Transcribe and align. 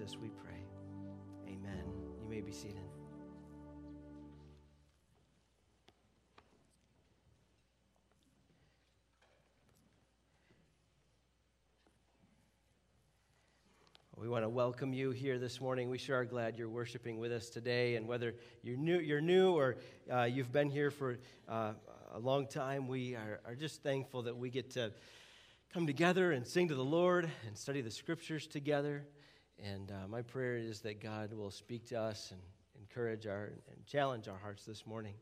Jesus, 0.00 0.16
we 0.18 0.28
pray. 0.28 0.56
Amen. 1.46 1.84
You 2.22 2.30
may 2.30 2.40
be 2.40 2.52
seated. 2.52 2.76
We 14.16 14.26
want 14.26 14.44
to 14.44 14.48
welcome 14.48 14.94
you 14.94 15.10
here 15.10 15.38
this 15.38 15.60
morning. 15.60 15.90
We 15.90 15.98
sure 15.98 16.20
are 16.20 16.24
glad 16.24 16.56
you're 16.56 16.70
worshiping 16.70 17.18
with 17.18 17.30
us 17.30 17.50
today. 17.50 17.96
And 17.96 18.08
whether 18.08 18.34
you're 18.62 18.78
new, 18.78 19.00
you're 19.00 19.20
new 19.20 19.52
or 19.52 19.76
uh, 20.10 20.22
you've 20.22 20.52
been 20.52 20.70
here 20.70 20.90
for 20.90 21.18
uh, 21.46 21.72
a 22.14 22.18
long 22.18 22.46
time, 22.46 22.88
we 22.88 23.16
are, 23.16 23.40
are 23.44 23.54
just 23.54 23.82
thankful 23.82 24.22
that 24.22 24.36
we 24.36 24.48
get 24.48 24.70
to 24.70 24.92
come 25.74 25.86
together 25.86 26.32
and 26.32 26.46
sing 26.46 26.68
to 26.68 26.74
the 26.74 26.84
Lord 26.84 27.30
and 27.46 27.58
study 27.58 27.82
the 27.82 27.90
scriptures 27.90 28.46
together. 28.46 29.04
And 29.62 29.90
uh, 29.90 30.08
my 30.08 30.22
prayer 30.22 30.56
is 30.56 30.80
that 30.80 31.02
God 31.02 31.32
will 31.32 31.50
speak 31.50 31.86
to 31.88 32.00
us 32.00 32.30
and 32.30 32.40
encourage 32.80 33.26
our 33.26 33.50
and 33.70 33.86
challenge 33.86 34.26
our 34.26 34.38
hearts 34.38 34.64
this 34.64 34.86
morning. 34.86 35.14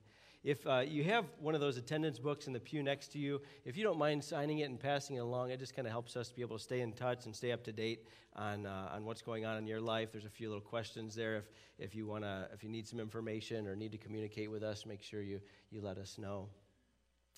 If 0.45 0.65
uh, 0.67 0.85
you 0.87 1.03
have 1.05 1.25
one 1.41 1.57
of 1.57 1.61
those 1.61 1.77
attendance 1.77 2.21
books 2.21 2.47
in 2.47 2.53
the 2.53 2.61
pew 2.61 2.83
next 2.83 3.09
to 3.13 3.19
you, 3.19 3.41
if 3.65 3.77
you 3.77 3.83
don't 3.83 3.99
mind 3.99 4.23
signing 4.23 4.61
it 4.61 4.71
and 4.71 4.79
passing 4.79 5.17
it 5.17 5.21
along, 5.21 5.51
it 5.51 5.59
just 5.59 5.75
kind 5.75 5.87
of 5.87 5.91
helps 5.91 6.17
us 6.17 6.31
be 6.31 6.43
able 6.43 6.57
to 6.57 6.63
stay 6.63 6.81
in 6.81 6.93
touch 6.93 7.27
and 7.27 7.35
stay 7.35 7.51
up 7.51 7.65
to 7.65 7.73
date 7.73 8.07
on, 8.37 8.65
uh, 8.65 8.91
on 8.93 9.05
what's 9.05 9.21
going 9.21 9.45
on 9.45 9.59
in 9.59 9.67
your 9.67 9.81
life. 9.81 10.13
There's 10.13 10.25
a 10.25 10.31
few 10.31 10.49
little 10.49 10.63
questions 10.63 11.17
there. 11.17 11.37
If, 11.37 11.45
if 11.81 11.95
you 11.97 12.07
want 12.07 12.23
to, 12.23 12.49
if 12.55 12.63
you 12.63 12.71
need 12.71 12.87
some 12.87 13.01
information 13.01 13.67
or 13.67 13.75
need 13.75 13.91
to 13.91 13.99
communicate 13.99 14.49
with 14.49 14.63
us, 14.63 14.87
make 14.87 15.03
sure 15.03 15.21
you, 15.21 15.41
you 15.71 15.81
let 15.81 15.99
us 15.99 16.17
know. 16.19 16.49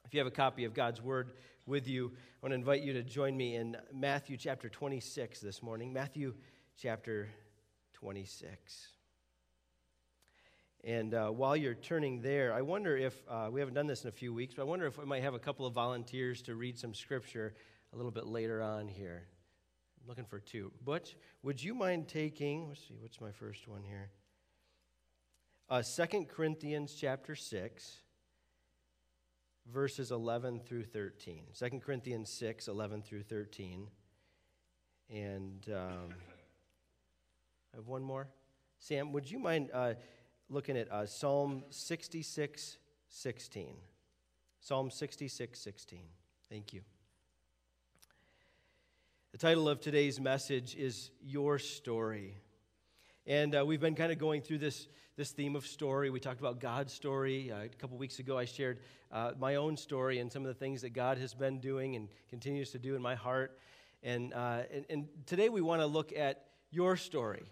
If 0.05 0.13
you 0.13 0.21
have 0.21 0.27
a 0.27 0.30
copy 0.30 0.65
of 0.65 0.75
God's 0.75 1.01
Word 1.01 1.33
with 1.67 1.89
you, 1.89 2.13
I 2.15 2.47
want 2.47 2.53
to 2.53 2.57
invite 2.57 2.83
you 2.83 2.93
to 2.93 3.03
join 3.03 3.37
me 3.37 3.57
in 3.57 3.77
Matthew 3.95 4.37
chapter 4.37 4.69
26 4.69 5.41
this 5.41 5.63
morning. 5.63 5.93
Matthew 5.93 6.35
chapter 6.80 7.29
26. 7.93 8.88
And 10.82 11.13
uh, 11.13 11.29
while 11.29 11.55
you're 11.55 11.74
turning 11.74 12.23
there, 12.23 12.55
I 12.55 12.63
wonder 12.63 12.96
if 12.96 13.15
uh, 13.29 13.51
we 13.52 13.60
haven't 13.60 13.74
done 13.74 13.87
this 13.87 14.05
in 14.05 14.09
a 14.09 14.13
few 14.13 14.32
weeks, 14.32 14.55
but 14.55 14.63
I 14.63 14.65
wonder 14.65 14.87
if 14.87 14.96
we 14.96 15.05
might 15.05 15.23
have 15.23 15.35
a 15.35 15.38
couple 15.38 15.66
of 15.66 15.74
volunteers 15.74 16.40
to 16.43 16.55
read 16.55 16.79
some 16.79 16.95
scripture 16.95 17.52
a 17.93 17.96
little 17.96 18.10
bit 18.10 18.27
later 18.27 18.63
on 18.63 18.88
here. 18.88 19.24
I'm 20.01 20.09
looking 20.09 20.24
for 20.24 20.40
two. 20.40 20.73
Butch, 20.82 21.16
would 21.43 21.63
you 21.63 21.74
mind 21.74 22.09
taking, 22.09 22.68
let's 22.68 22.80
see, 22.88 22.96
what's 22.99 23.21
my 23.21 23.33
first 23.33 23.68
one 23.68 23.83
here? 23.83 24.09
Uh, 25.68 25.83
2 25.83 26.24
Corinthians 26.35 26.96
chapter 26.99 27.35
6, 27.37 27.96
verses 29.71 30.10
11 30.10 30.60
through 30.60 30.85
13. 30.85 31.45
2 31.59 31.80
Corinthians 31.80 32.30
6, 32.30 32.68
11 32.68 33.02
through 33.02 33.24
13. 33.24 33.87
And 35.10 35.68
um, 35.74 36.15
I 37.73 37.76
have 37.76 37.87
one 37.87 38.02
more. 38.02 38.29
Sam, 38.79 39.13
would 39.13 39.30
you 39.30 39.38
mind 39.38 39.71
uh, 39.73 39.95
looking 40.49 40.76
at 40.76 40.90
uh, 40.90 41.07
Psalm 41.07 41.65
66 41.71 42.79
16. 43.12 43.77
Psalm 44.60 44.90
66 44.90 45.59
16. 45.59 46.01
Thank 46.49 46.73
you. 46.73 46.82
The 49.32 49.38
title 49.38 49.68
of 49.68 49.80
today's 49.80 50.21
message 50.21 50.74
is 50.74 51.10
Your 51.23 51.59
Story. 51.59 52.37
And 53.27 53.54
uh, 53.54 53.65
we've 53.65 53.80
been 53.80 53.95
kind 53.95 54.10
of 54.10 54.18
going 54.18 54.43
through 54.43 54.59
this, 54.59 54.88
this 55.16 55.30
theme 55.30 55.55
of 55.55 55.66
story. 55.66 56.10
We 56.10 56.18
talked 56.18 56.40
about 56.40 56.59
God's 56.59 56.93
story. 56.93 57.52
Uh, 57.52 57.65
a 57.65 57.68
couple 57.68 57.96
weeks 57.96 58.18
ago, 58.18 58.38
I 58.38 58.45
shared 58.45 58.80
uh, 59.12 59.32
my 59.38 59.57
own 59.57 59.77
story 59.77 60.18
and 60.18 60.32
some 60.32 60.43
of 60.43 60.49
the 60.49 60.55
things 60.55 60.82
that 60.82 60.90
God 60.90 61.18
has 61.18 61.34
been 61.34 61.60
doing 61.60 61.96
and 61.96 62.09
continues 62.29 62.71
to 62.71 62.79
do 62.79 62.96
in 62.96 63.02
my 63.02 63.15
heart. 63.15 63.59
And, 64.03 64.32
uh, 64.34 64.62
and, 64.72 64.84
and 64.88 65.09
today 65.27 65.49
we 65.49 65.60
want 65.60 65.81
to 65.82 65.87
look 65.87 66.12
at 66.12 66.47
your 66.71 66.97
story 66.97 67.44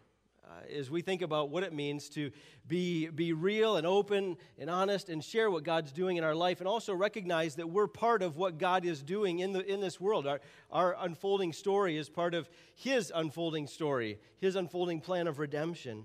as 0.77 0.91
we 0.91 1.03
think 1.03 1.23
about 1.23 1.51
what 1.51 1.63
it 1.63 1.73
means 1.73 2.09
to 2.11 2.31
be, 2.67 3.09
be 3.09 3.33
real 3.33 3.77
and 3.77 3.87
open 3.87 4.37
and 4.59 4.69
honest 4.69 5.09
and 5.09 5.23
share 5.23 5.51
what 5.51 5.65
God's 5.65 5.93
doing 5.93 6.17
in 6.17 6.25
our 6.25 6.35
life, 6.35 6.61
and 6.61 6.69
also 6.69 6.95
recognize 6.95 7.57
that 7.57 7.69
we're 7.69 7.87
part 7.87 8.23
of 8.23 8.37
what 8.37 8.59
God 8.59 8.85
is 8.85 9.03
doing 9.03 9.39
in, 9.39 9.53
the, 9.53 9.65
in 9.65 9.81
this 9.81 10.01
world. 10.01 10.27
Our, 10.27 10.41
our 10.71 10.97
unfolding 11.01 11.53
story 11.53 11.97
is 11.97 12.09
part 12.09 12.35
of 12.35 12.49
His 12.75 13.13
unfolding 13.15 13.67
story, 13.67 14.19
His 14.39 14.57
unfolding 14.57 15.01
plan 15.01 15.27
of 15.27 15.39
redemption. 15.39 16.05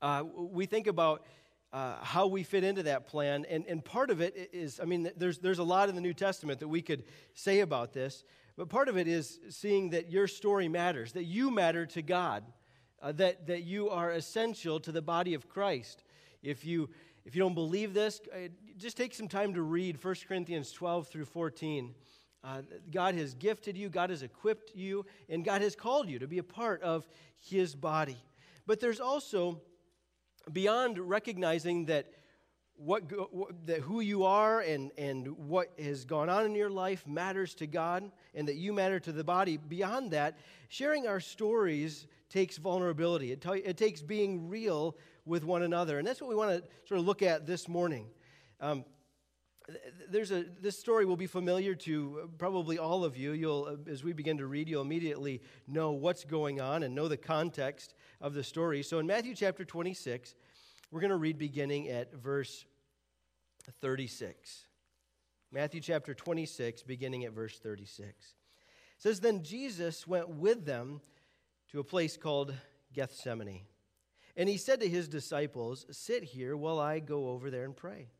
Uh, 0.00 0.24
we 0.36 0.66
think 0.66 0.86
about 0.86 1.24
uh, 1.72 1.96
how 2.02 2.26
we 2.26 2.42
fit 2.42 2.62
into 2.62 2.84
that 2.84 3.06
plan, 3.06 3.44
and, 3.48 3.64
and 3.66 3.84
part 3.84 4.10
of 4.10 4.20
it 4.20 4.50
is 4.52 4.78
I 4.80 4.84
mean, 4.84 5.10
there's, 5.16 5.38
there's 5.38 5.58
a 5.58 5.64
lot 5.64 5.88
in 5.88 5.94
the 5.94 6.00
New 6.00 6.14
Testament 6.14 6.60
that 6.60 6.68
we 6.68 6.82
could 6.82 7.04
say 7.34 7.60
about 7.60 7.92
this, 7.92 8.24
but 8.56 8.68
part 8.68 8.88
of 8.88 8.96
it 8.96 9.08
is 9.08 9.40
seeing 9.50 9.90
that 9.90 10.10
your 10.10 10.28
story 10.28 10.68
matters, 10.68 11.12
that 11.12 11.24
you 11.24 11.50
matter 11.50 11.86
to 11.86 12.02
God 12.02 12.44
uh, 13.02 13.12
that, 13.12 13.46
that 13.46 13.62
you 13.62 13.90
are 13.90 14.12
essential 14.12 14.80
to 14.80 14.92
the 14.92 15.02
body 15.02 15.34
of 15.34 15.48
Christ. 15.48 16.04
If 16.42 16.64
you, 16.64 16.88
if 17.24 17.34
you 17.34 17.40
don't 17.40 17.54
believe 17.54 17.94
this, 17.94 18.20
uh, 18.32 18.48
just 18.76 18.96
take 18.96 19.14
some 19.14 19.28
time 19.28 19.54
to 19.54 19.62
read 19.62 20.02
1 20.02 20.14
Corinthians 20.26 20.72
12 20.72 21.08
through 21.08 21.24
14. 21.26 21.94
Uh, 22.42 22.60
God 22.90 23.14
has 23.14 23.34
gifted 23.34 23.76
you, 23.76 23.88
God 23.88 24.10
has 24.10 24.22
equipped 24.22 24.74
you, 24.74 25.06
and 25.28 25.44
God 25.44 25.62
has 25.62 25.74
called 25.74 26.08
you 26.08 26.18
to 26.18 26.26
be 26.26 26.38
a 26.38 26.42
part 26.42 26.82
of 26.82 27.08
His 27.38 27.74
body. 27.74 28.18
But 28.66 28.80
there's 28.80 29.00
also, 29.00 29.60
beyond 30.52 30.98
recognizing 30.98 31.86
that 31.86 32.06
what, 32.76 33.04
what, 33.32 33.66
that 33.66 33.80
who 33.80 34.00
you 34.00 34.24
are 34.24 34.60
and, 34.60 34.90
and 34.98 35.28
what 35.38 35.72
has 35.78 36.04
gone 36.04 36.28
on 36.28 36.44
in 36.44 36.54
your 36.54 36.70
life 36.70 37.06
matters 37.06 37.54
to 37.56 37.66
God 37.66 38.10
and 38.34 38.48
that 38.48 38.56
you 38.56 38.72
matter 38.72 38.98
to 39.00 39.12
the 39.12 39.24
body. 39.24 39.56
Beyond 39.56 40.10
that, 40.10 40.38
sharing 40.68 41.06
our 41.06 41.20
stories 41.20 42.06
takes 42.34 42.56
vulnerability, 42.56 43.30
it, 43.30 43.40
t- 43.40 43.62
it 43.64 43.76
takes 43.76 44.02
being 44.02 44.48
real 44.48 44.96
with 45.24 45.44
one 45.44 45.62
another. 45.62 46.00
And 46.00 46.06
that's 46.06 46.20
what 46.20 46.28
we 46.28 46.34
want 46.34 46.50
to 46.50 46.68
sort 46.84 46.98
of 46.98 47.06
look 47.06 47.22
at 47.22 47.46
this 47.46 47.68
morning. 47.68 48.08
Um, 48.60 48.84
there's 50.10 50.32
a 50.32 50.44
this 50.60 50.76
story 50.78 51.06
will 51.06 51.16
be 51.16 51.28
familiar 51.28 51.74
to 51.74 52.28
probably 52.36 52.76
all 52.76 53.04
of 53.04 53.16
you. 53.16 53.32
You'll 53.32 53.78
uh, 53.86 53.90
as 53.90 54.02
we 54.02 54.12
begin 54.12 54.36
to 54.38 54.46
read 54.46 54.68
you'll 54.68 54.82
immediately 54.82 55.40
know 55.66 55.92
what's 55.92 56.24
going 56.24 56.60
on 56.60 56.82
and 56.82 56.94
know 56.94 57.08
the 57.08 57.16
context 57.16 57.94
of 58.20 58.34
the 58.34 58.44
story. 58.44 58.82
So 58.82 58.98
in 58.98 59.06
matthew 59.06 59.34
chapter 59.34 59.64
26 59.64 60.34
we're 60.90 61.00
going 61.00 61.10
to 61.10 61.16
read 61.16 61.38
beginning 61.38 61.88
at 61.88 62.12
verse 62.12 62.66
36 63.80 64.66
matthew 65.50 65.80
chapter 65.80 66.12
26 66.12 66.82
beginning 66.82 67.24
at 67.24 67.32
verse 67.32 67.58
36 67.58 68.06
it 68.10 68.14
says 68.98 69.20
then 69.20 69.42
jesus 69.42 70.06
went 70.06 70.28
with 70.28 70.66
them 70.66 71.00
to 71.74 71.80
a 71.80 71.84
place 71.84 72.16
called 72.16 72.54
Gethsemane. 72.92 73.62
And 74.36 74.48
he 74.48 74.58
said 74.58 74.78
to 74.78 74.88
his 74.88 75.08
disciples, 75.08 75.86
Sit 75.90 76.22
here 76.22 76.56
while 76.56 76.78
I 76.78 77.00
go 77.00 77.30
over 77.30 77.50
there 77.50 77.64
and 77.64 77.76
pray. 77.76 78.10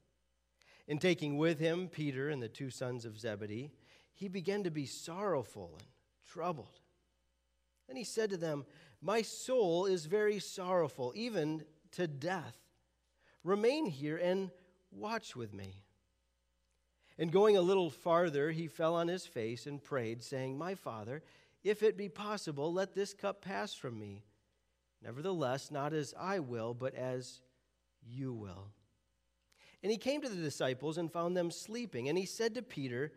And 0.88 1.00
taking 1.00 1.38
with 1.38 1.60
him 1.60 1.86
Peter 1.86 2.30
and 2.30 2.42
the 2.42 2.48
two 2.48 2.68
sons 2.68 3.04
of 3.04 3.16
Zebedee, 3.16 3.70
he 4.12 4.26
began 4.26 4.64
to 4.64 4.72
be 4.72 4.86
sorrowful 4.86 5.76
and 5.78 5.86
troubled. 6.26 6.80
Then 7.86 7.94
he 7.94 8.02
said 8.02 8.30
to 8.30 8.36
them, 8.36 8.66
My 9.00 9.22
soul 9.22 9.86
is 9.86 10.06
very 10.06 10.40
sorrowful, 10.40 11.12
even 11.14 11.64
to 11.92 12.08
death. 12.08 12.58
Remain 13.44 13.86
here 13.86 14.16
and 14.16 14.50
watch 14.90 15.36
with 15.36 15.54
me. 15.54 15.76
And 17.18 17.30
going 17.30 17.56
a 17.56 17.60
little 17.60 17.90
farther, 17.90 18.50
he 18.50 18.66
fell 18.66 18.96
on 18.96 19.06
his 19.06 19.24
face 19.24 19.66
and 19.66 19.80
prayed, 19.80 20.24
saying, 20.24 20.58
My 20.58 20.74
father, 20.74 21.22
if 21.64 21.82
it 21.82 21.96
be 21.96 22.10
possible, 22.10 22.72
let 22.72 22.94
this 22.94 23.14
cup 23.14 23.42
pass 23.42 23.74
from 23.74 23.98
me. 23.98 24.22
Nevertheless, 25.02 25.70
not 25.70 25.92
as 25.92 26.14
I 26.18 26.38
will, 26.38 26.74
but 26.74 26.94
as 26.94 27.40
you 28.06 28.32
will. 28.32 28.68
And 29.82 29.90
he 29.90 29.98
came 29.98 30.22
to 30.22 30.28
the 30.28 30.42
disciples 30.42 30.98
and 30.98 31.12
found 31.12 31.36
them 31.36 31.50
sleeping. 31.50 32.08
And 32.08 32.16
he 32.16 32.26
said 32.26 32.54
to 32.54 32.62
Peter, 32.62 33.12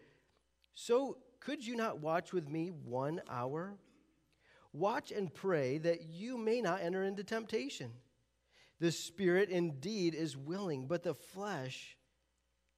So 0.74 1.18
could 1.40 1.66
you 1.66 1.76
not 1.76 2.00
watch 2.00 2.34
with 2.34 2.50
me 2.50 2.70
one 2.70 3.22
hour? 3.30 3.78
Watch 4.74 5.12
and 5.12 5.34
pray 5.34 5.78
that 5.80 6.04
you 6.04 6.38
may 6.38 6.62
not 6.62 6.82
enter 6.82 7.04
into 7.04 7.24
temptation. 7.24 7.92
The 8.80 8.92
spirit 8.92 9.50
indeed 9.50 10.14
is 10.14 10.38
willing, 10.38 10.88
but 10.88 11.04
the 11.04 11.16
flesh 11.16 11.98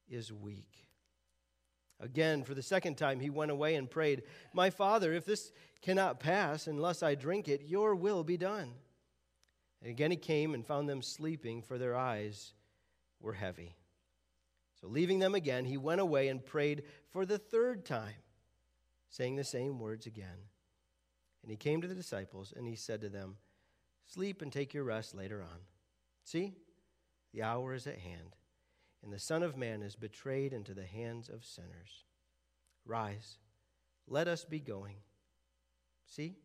is 0.07 0.31
weak. 0.31 0.88
Again, 1.99 2.43
for 2.43 2.53
the 2.53 2.61
second 2.61 2.95
time, 2.95 3.19
he 3.19 3.29
went 3.29 3.51
away 3.51 3.75
and 3.75 3.89
prayed, 3.89 4.23
My 4.53 4.69
father, 4.69 5.13
if 5.13 5.25
this 5.25 5.51
cannot 5.81 6.19
pass 6.19 6.67
unless 6.67 7.03
I 7.03 7.15
drink 7.15 7.47
it, 7.47 7.63
your 7.65 7.95
will 7.95 8.23
be 8.23 8.37
done. 8.37 8.73
And 9.81 9.91
again 9.91 10.11
he 10.11 10.17
came 10.17 10.53
and 10.53 10.65
found 10.65 10.87
them 10.87 11.01
sleeping, 11.01 11.61
for 11.61 11.77
their 11.77 11.95
eyes 11.95 12.53
were 13.19 13.33
heavy. 13.33 13.75
So, 14.79 14.87
leaving 14.87 15.19
them 15.19 15.35
again, 15.35 15.65
he 15.65 15.75
went 15.75 15.99
away 15.99 16.29
and 16.29 16.45
prayed 16.45 16.83
for 17.09 17.25
the 17.25 17.37
third 17.37 17.85
time, 17.85 18.15
saying 19.09 19.35
the 19.35 19.43
same 19.43 19.77
words 19.77 20.05
again. 20.05 20.47
And 21.41 21.51
he 21.51 21.57
came 21.57 21.81
to 21.81 21.87
the 21.87 21.95
disciples 21.95 22.53
and 22.55 22.65
he 22.65 22.75
said 22.75 23.01
to 23.01 23.09
them, 23.09 23.35
Sleep 24.07 24.41
and 24.41 24.51
take 24.51 24.73
your 24.73 24.85
rest 24.85 25.13
later 25.13 25.41
on. 25.41 25.59
See, 26.23 26.53
the 27.33 27.43
hour 27.43 27.73
is 27.73 27.87
at 27.87 27.99
hand 27.99 28.35
and 29.09 29.15
the 29.15 29.19
Son 29.19 29.41
of 29.41 29.57
Man 29.57 29.81
is 29.81 29.95
betrayed 29.95 30.53
into 30.53 30.75
the 30.75 30.85
hands 30.85 31.29
of 31.29 31.43
sinners. 31.43 32.05
Rise, 32.85 33.39
let 34.07 34.27
us 34.27 34.45
be 34.45 34.59
going. 34.59 34.97
See, 36.05 36.35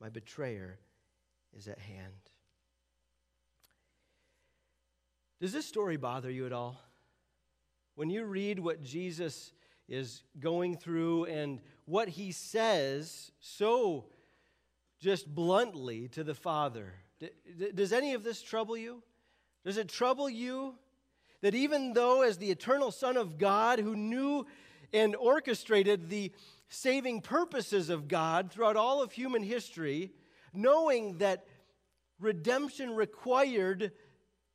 my 0.00 0.08
betrayer 0.08 0.80
is 1.56 1.68
at 1.68 1.78
hand. 1.78 2.12
Does 5.40 5.52
this 5.52 5.66
story 5.66 5.96
bother 5.96 6.28
you 6.28 6.44
at 6.44 6.52
all? 6.52 6.82
When 7.94 8.10
you 8.10 8.24
read 8.24 8.58
what 8.58 8.82
Jesus 8.82 9.52
is 9.88 10.24
going 10.40 10.76
through 10.76 11.26
and 11.26 11.60
what 11.84 12.08
he 12.08 12.32
says 12.32 13.30
so 13.38 14.06
just 15.00 15.32
bluntly 15.32 16.08
to 16.08 16.24
the 16.24 16.34
Father, 16.34 16.94
does 17.76 17.92
any 17.92 18.14
of 18.14 18.24
this 18.24 18.42
trouble 18.42 18.76
you? 18.76 19.04
Does 19.64 19.76
it 19.76 19.88
trouble 19.88 20.28
you 20.28 20.74
that 21.40 21.54
even 21.54 21.92
though, 21.92 22.22
as 22.22 22.38
the 22.38 22.50
eternal 22.50 22.90
Son 22.90 23.16
of 23.16 23.38
God 23.38 23.78
who 23.78 23.94
knew 23.94 24.46
and 24.92 25.14
orchestrated 25.16 26.08
the 26.08 26.32
saving 26.68 27.20
purposes 27.20 27.90
of 27.90 28.08
God 28.08 28.50
throughout 28.50 28.76
all 28.76 29.02
of 29.02 29.12
human 29.12 29.42
history, 29.42 30.12
knowing 30.52 31.18
that 31.18 31.46
redemption 32.18 32.94
required 32.94 33.92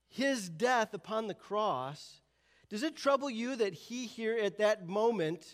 his 0.09 0.50
death 0.50 0.94
upon 0.94 1.27
the 1.27 1.33
cross, 1.33 2.21
does 2.69 2.83
it 2.83 2.95
trouble 2.95 3.29
you 3.29 3.56
that 3.56 3.74
he 3.74 4.06
here 4.06 4.38
at 4.38 4.57
that 4.57 4.88
moment 4.88 5.45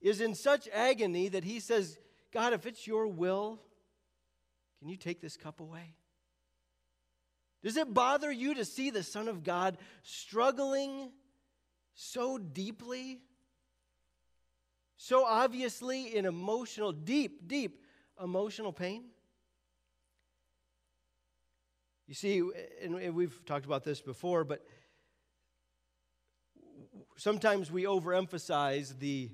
is 0.00 0.20
in 0.20 0.34
such 0.34 0.68
agony 0.72 1.28
that 1.28 1.44
he 1.44 1.60
says, 1.60 1.98
God, 2.32 2.52
if 2.52 2.66
it's 2.66 2.86
your 2.86 3.06
will, 3.06 3.60
can 4.78 4.88
you 4.88 4.96
take 4.96 5.20
this 5.20 5.36
cup 5.36 5.60
away? 5.60 5.97
Does 7.62 7.76
it 7.76 7.92
bother 7.92 8.30
you 8.30 8.54
to 8.54 8.64
see 8.64 8.90
the 8.90 9.02
Son 9.02 9.28
of 9.28 9.42
God 9.42 9.78
struggling 10.02 11.10
so 11.94 12.38
deeply, 12.38 13.20
so 14.96 15.24
obviously 15.24 16.16
in 16.16 16.24
emotional, 16.24 16.92
deep, 16.92 17.48
deep 17.48 17.82
emotional 18.22 18.72
pain? 18.72 19.04
You 22.06 22.14
see, 22.14 22.42
and 22.82 23.14
we've 23.14 23.44
talked 23.44 23.66
about 23.66 23.84
this 23.84 24.00
before, 24.00 24.44
but 24.44 24.64
sometimes 27.16 27.70
we 27.70 27.82
overemphasize 27.82 28.98
the 28.98 29.30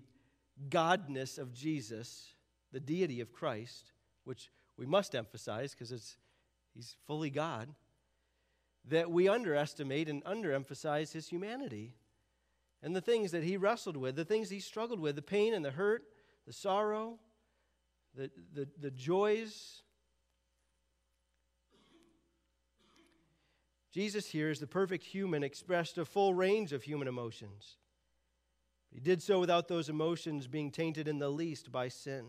godness 0.68 1.38
of 1.38 1.52
Jesus, 1.52 2.34
the 2.72 2.80
deity 2.80 3.20
of 3.20 3.32
Christ, 3.32 3.92
which 4.24 4.50
we 4.76 4.86
must 4.86 5.14
emphasize 5.14 5.72
because 5.72 5.92
it's 5.92 6.16
he's 6.74 6.96
fully 7.06 7.30
God, 7.30 7.68
that 8.88 9.10
we 9.10 9.28
underestimate 9.28 10.08
and 10.08 10.24
underemphasize 10.24 11.12
his 11.12 11.28
humanity 11.28 11.94
and 12.82 12.94
the 12.94 13.00
things 13.00 13.30
that 13.30 13.42
he 13.42 13.56
wrestled 13.56 13.96
with, 13.96 14.16
the 14.16 14.24
things 14.24 14.50
he 14.50 14.60
struggled 14.60 15.00
with, 15.00 15.16
the 15.16 15.22
pain 15.22 15.54
and 15.54 15.64
the 15.64 15.70
hurt, 15.70 16.02
the 16.46 16.52
sorrow, 16.52 17.18
the, 18.14 18.30
the, 18.52 18.68
the 18.78 18.90
joys, 18.90 19.82
Jesus 23.94 24.26
here 24.26 24.50
is 24.50 24.58
the 24.58 24.66
perfect 24.66 25.04
human, 25.04 25.44
expressed 25.44 25.98
a 25.98 26.04
full 26.04 26.34
range 26.34 26.72
of 26.72 26.82
human 26.82 27.06
emotions. 27.06 27.76
He 28.90 28.98
did 28.98 29.22
so 29.22 29.38
without 29.38 29.68
those 29.68 29.88
emotions 29.88 30.48
being 30.48 30.72
tainted 30.72 31.06
in 31.06 31.20
the 31.20 31.28
least 31.28 31.70
by 31.70 31.86
sin. 31.86 32.24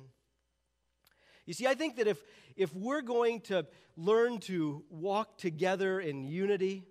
You 1.46 1.54
see, 1.54 1.68
I 1.68 1.76
think 1.76 1.98
that 1.98 2.08
if, 2.08 2.22
if 2.56 2.74
we're 2.74 3.02
going 3.02 3.42
to 3.42 3.66
learn 3.96 4.40
to 4.40 4.84
walk 4.90 5.38
together 5.38 6.00
in 6.00 6.24
unity, 6.24 6.84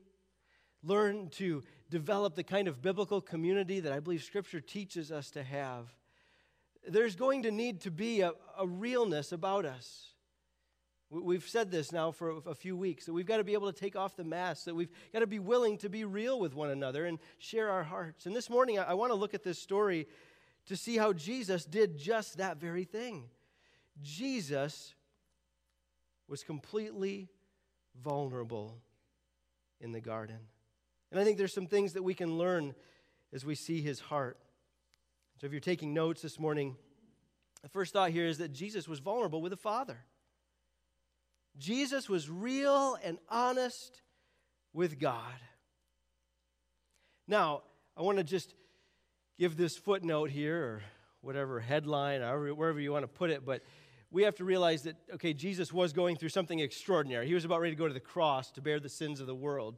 learn 0.83 1.29
to 1.31 1.63
develop 1.91 2.35
the 2.35 2.45
kind 2.45 2.69
of 2.69 2.81
biblical 2.81 3.21
community 3.21 3.81
that 3.81 3.93
I 3.93 4.01
believe 4.01 4.23
Scripture 4.23 4.61
teaches 4.61 5.11
us 5.11 5.31
to 5.33 5.43
have, 5.43 5.93
there's 6.87 7.17
going 7.17 7.45
to 7.45 7.51
need 7.51 7.81
to 7.83 7.91
be 7.91 8.21
a, 8.21 8.33
a 8.59 8.67
realness 8.67 9.33
about 9.33 9.65
us. 9.65 10.11
We've 11.11 11.47
said 11.47 11.71
this 11.71 11.93
now 11.93 12.11
for 12.11 12.41
a 12.47 12.55
few 12.55 12.77
weeks 12.77 13.07
that 13.07 13.13
we've 13.13 13.27
got 13.27 13.37
to 13.37 13.45
be 13.45 13.53
able 13.53 13.73
to 13.73 13.79
take 13.79 13.95
off 13.95 14.17
the 14.17 14.25
mask, 14.25 14.65
that 14.65 14.75
we've 14.75 14.91
got 15.13 15.21
to 15.21 15.27
be 15.27 15.39
willing 15.39 15.79
to 15.79 15.89
be 15.89 16.05
real 16.05 16.41
with 16.41 16.55
one 16.55 16.71
another 16.71 17.07
and 17.07 17.19
share 17.39 17.71
our 17.71 17.85
hearts. 17.85 18.27
And 18.27 18.35
this 18.35 18.51
morning, 18.51 18.79
I 18.79 18.95
want 18.95 19.11
to 19.13 19.17
look 19.17 19.35
at 19.35 19.45
this 19.45 19.59
story 19.59 20.09
to 20.67 20.77
see 20.77 20.97
how 20.97 21.13
Jesus 21.13 21.65
did 21.65 21.99
just 21.99 22.39
that 22.39 22.57
very 22.57 22.85
thing. 22.85 23.25
Jesus 24.03 24.95
was 26.29 26.43
completely 26.43 27.29
vulnerable 28.03 28.79
in 29.81 29.93
the 29.93 30.01
garden. 30.01 30.39
And 31.11 31.21
I 31.21 31.25
think 31.25 31.39
there's 31.39 31.53
some 31.53 31.67
things 31.67 31.93
that 31.93 32.03
we 32.03 32.15
can 32.15 32.39
learn 32.39 32.75
as 33.33 33.45
we 33.45 33.55
see 33.55 33.81
his 33.81 34.01
heart. 34.01 34.39
So 35.41 35.47
if 35.47 35.53
you're 35.53 35.61
taking 35.61 35.93
notes 35.95 36.23
this 36.23 36.39
morning, 36.39 36.77
the 37.63 37.69
first 37.69 37.93
thought 37.93 38.11
here 38.11 38.27
is 38.27 38.39
that 38.39 38.53
Jesus 38.53 38.89
was 38.89 38.99
vulnerable 38.99 39.41
with 39.43 39.51
the 39.51 39.57
Father. 39.57 39.99
Jesus 41.57 42.09
was 42.09 42.29
real 42.29 42.97
and 43.03 43.19
honest 43.29 44.03
with 44.73 44.99
God. 44.99 45.35
Now, 47.29 47.63
I 47.97 48.03
want 48.03 48.19
to 48.19 48.25
just 48.25 48.55
give 49.39 49.57
this 49.57 49.77
footnote 49.77 50.31
here, 50.31 50.63
or 50.63 50.83
whatever 51.21 51.61
headline, 51.61 52.23
or 52.23 52.53
wherever 52.55 52.81
you 52.81 52.93
want 52.93 53.05
to 53.05 53.09
put 53.09 53.31
it, 53.31 53.45
but 53.47 53.63
we 54.15 54.23
have 54.23 54.37
to 54.37 54.45
realize 54.45 54.83
that, 54.83 54.95
okay, 55.15 55.35
Jesus 55.35 55.73
was 55.73 55.93
going 55.93 56.15
through 56.15 56.29
something 56.29 56.61
extraordinary. 56.61 57.27
He 57.27 57.35
was 57.35 57.45
about 57.45 57.61
ready 57.61 57.75
to 57.75 57.79
go 57.79 57.89
to 57.89 57.93
the 57.93 57.99
cross 57.99 58.53
to 58.53 58.63
bear 58.63 58.79
the 58.79 58.89
sins 58.89 59.21
of 59.21 59.27
the 59.27 59.35
world. 59.35 59.77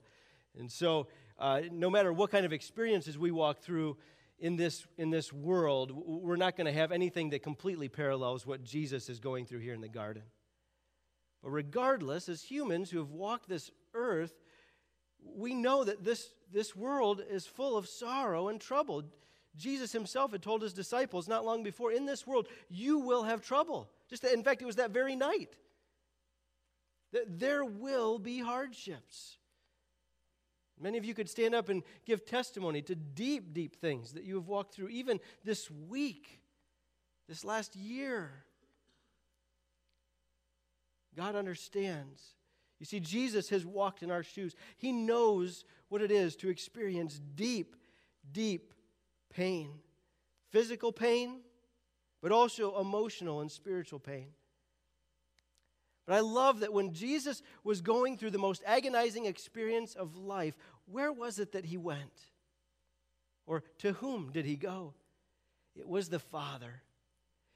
And 0.59 0.71
so, 0.71 1.07
uh, 1.39 1.63
no 1.73 1.89
matter 1.89 2.13
what 2.13 2.31
kind 2.31 2.45
of 2.45 2.53
experiences 2.53 3.19
we 3.19 3.31
walk 3.31 3.61
through 3.61 3.97
in 4.39 4.57
this, 4.57 4.87
in 4.99 5.09
this 5.09 5.33
world, 5.33 5.91
we're 5.91 6.37
not 6.37 6.55
going 6.55 6.67
to 6.67 6.73
have 6.73 6.93
anything 6.93 7.31
that 7.31 7.43
completely 7.43 7.89
parallels 7.89 8.47
what 8.47 8.63
Jesus 8.63 9.09
is 9.09 9.21
going 9.21 9.47
through 9.47 9.61
here 9.61 9.73
in 9.73 9.81
the 9.81 9.89
garden. 9.89 10.25
But 11.43 11.49
regardless, 11.49 12.29
as 12.29 12.43
humans 12.43 12.91
who 12.91 12.99
have 12.99 13.13
walked 13.13 13.49
this 13.49 13.71
earth, 13.95 14.35
we 15.25 15.55
know 15.55 15.83
that 15.83 16.05
this, 16.05 16.29
this 16.53 16.77
world 16.77 17.23
is 17.27 17.47
full 17.47 17.75
of 17.75 17.89
sorrow 17.89 18.49
and 18.49 18.61
trouble. 18.61 19.03
Jesus 19.57 19.93
himself 19.93 20.33
had 20.33 20.43
told 20.43 20.61
his 20.61 20.75
disciples 20.75 21.27
not 21.27 21.47
long 21.47 21.63
before, 21.63 21.91
in 21.91 22.05
this 22.05 22.27
world, 22.27 22.49
you 22.69 22.99
will 22.99 23.23
have 23.23 23.41
trouble. 23.41 23.89
Just 24.09 24.23
that, 24.23 24.33
in 24.33 24.43
fact, 24.43 24.63
it 24.63 24.67
was 24.67 24.77
that 24.77 24.91
very 24.91 25.17
night. 25.17 25.57
That 27.13 27.39
there 27.39 27.65
will 27.65 28.19
be 28.19 28.41
hardships. 28.41 29.39
Many 30.81 30.99
of 30.99 31.05
you 31.05 31.15
could 31.15 31.31
stand 31.31 31.55
up 31.55 31.69
and 31.69 31.83
give 32.05 32.27
testimony 32.27 32.83
to 32.83 32.95
deep, 32.95 33.55
deep 33.55 33.77
things 33.77 34.13
that 34.13 34.25
you 34.25 34.35
have 34.35 34.49
walked 34.49 34.75
through, 34.75 34.89
even 34.89 35.21
this 35.45 35.71
week, 35.71 36.41
this 37.29 37.45
last 37.45 37.75
year. 37.75 38.45
God 41.17 41.35
understands. 41.35 42.23
You 42.79 42.85
see, 42.85 43.01
Jesus 43.01 43.49
has 43.49 43.65
walked 43.65 44.03
in 44.03 44.11
our 44.11 44.23
shoes. 44.23 44.55
He 44.77 44.93
knows 44.93 45.65
what 45.89 46.03
it 46.03 46.11
is 46.11 46.37
to 46.37 46.51
experience 46.51 47.21
deep, 47.35 47.75
deep 48.33 48.75
pain 49.31 49.71
physical 50.57 50.91
pain, 50.91 51.41
but 52.23 52.33
also 52.33 52.81
emotional 52.81 53.41
and 53.41 53.51
spiritual 53.51 53.99
pain. 53.99 54.29
But 56.07 56.15
I 56.15 56.21
love 56.21 56.61
that 56.61 56.73
when 56.73 56.93
Jesus 56.93 57.43
was 57.65 57.81
going 57.81 58.17
through 58.17 58.31
the 58.31 58.39
most 58.39 58.63
agonizing 58.65 59.27
experience 59.27 59.95
of 59.95 60.17
life, 60.17 60.57
where 60.87 61.13
was 61.13 61.39
it 61.39 61.53
that 61.53 61.65
he 61.65 61.77
went? 61.77 62.21
Or 63.47 63.63
to 63.79 63.93
whom 63.95 64.31
did 64.31 64.45
he 64.45 64.57
go? 64.57 64.95
It 65.75 65.89
was 65.89 66.09
the 66.09 66.19
Father. 66.19 66.83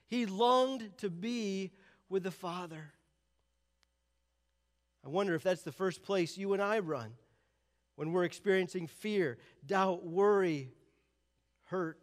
He 0.09 0.27
longed 0.27 0.91
to 0.99 1.09
be 1.09 1.71
with 2.09 2.25
the 2.25 2.31
Father. 2.33 2.93
I 5.05 5.09
wonder 5.09 5.35
if 5.35 5.43
that's 5.43 5.63
the 5.63 5.73
first 5.73 6.03
place 6.03 6.37
you 6.37 6.53
and 6.53 6.61
I 6.61 6.81
run 6.81 7.13
when 7.95 8.13
we're 8.13 8.25
experiencing 8.25 8.87
fear, 8.87 9.39
doubt, 9.65 10.05
worry, 10.05 10.71
hurt. 11.65 11.99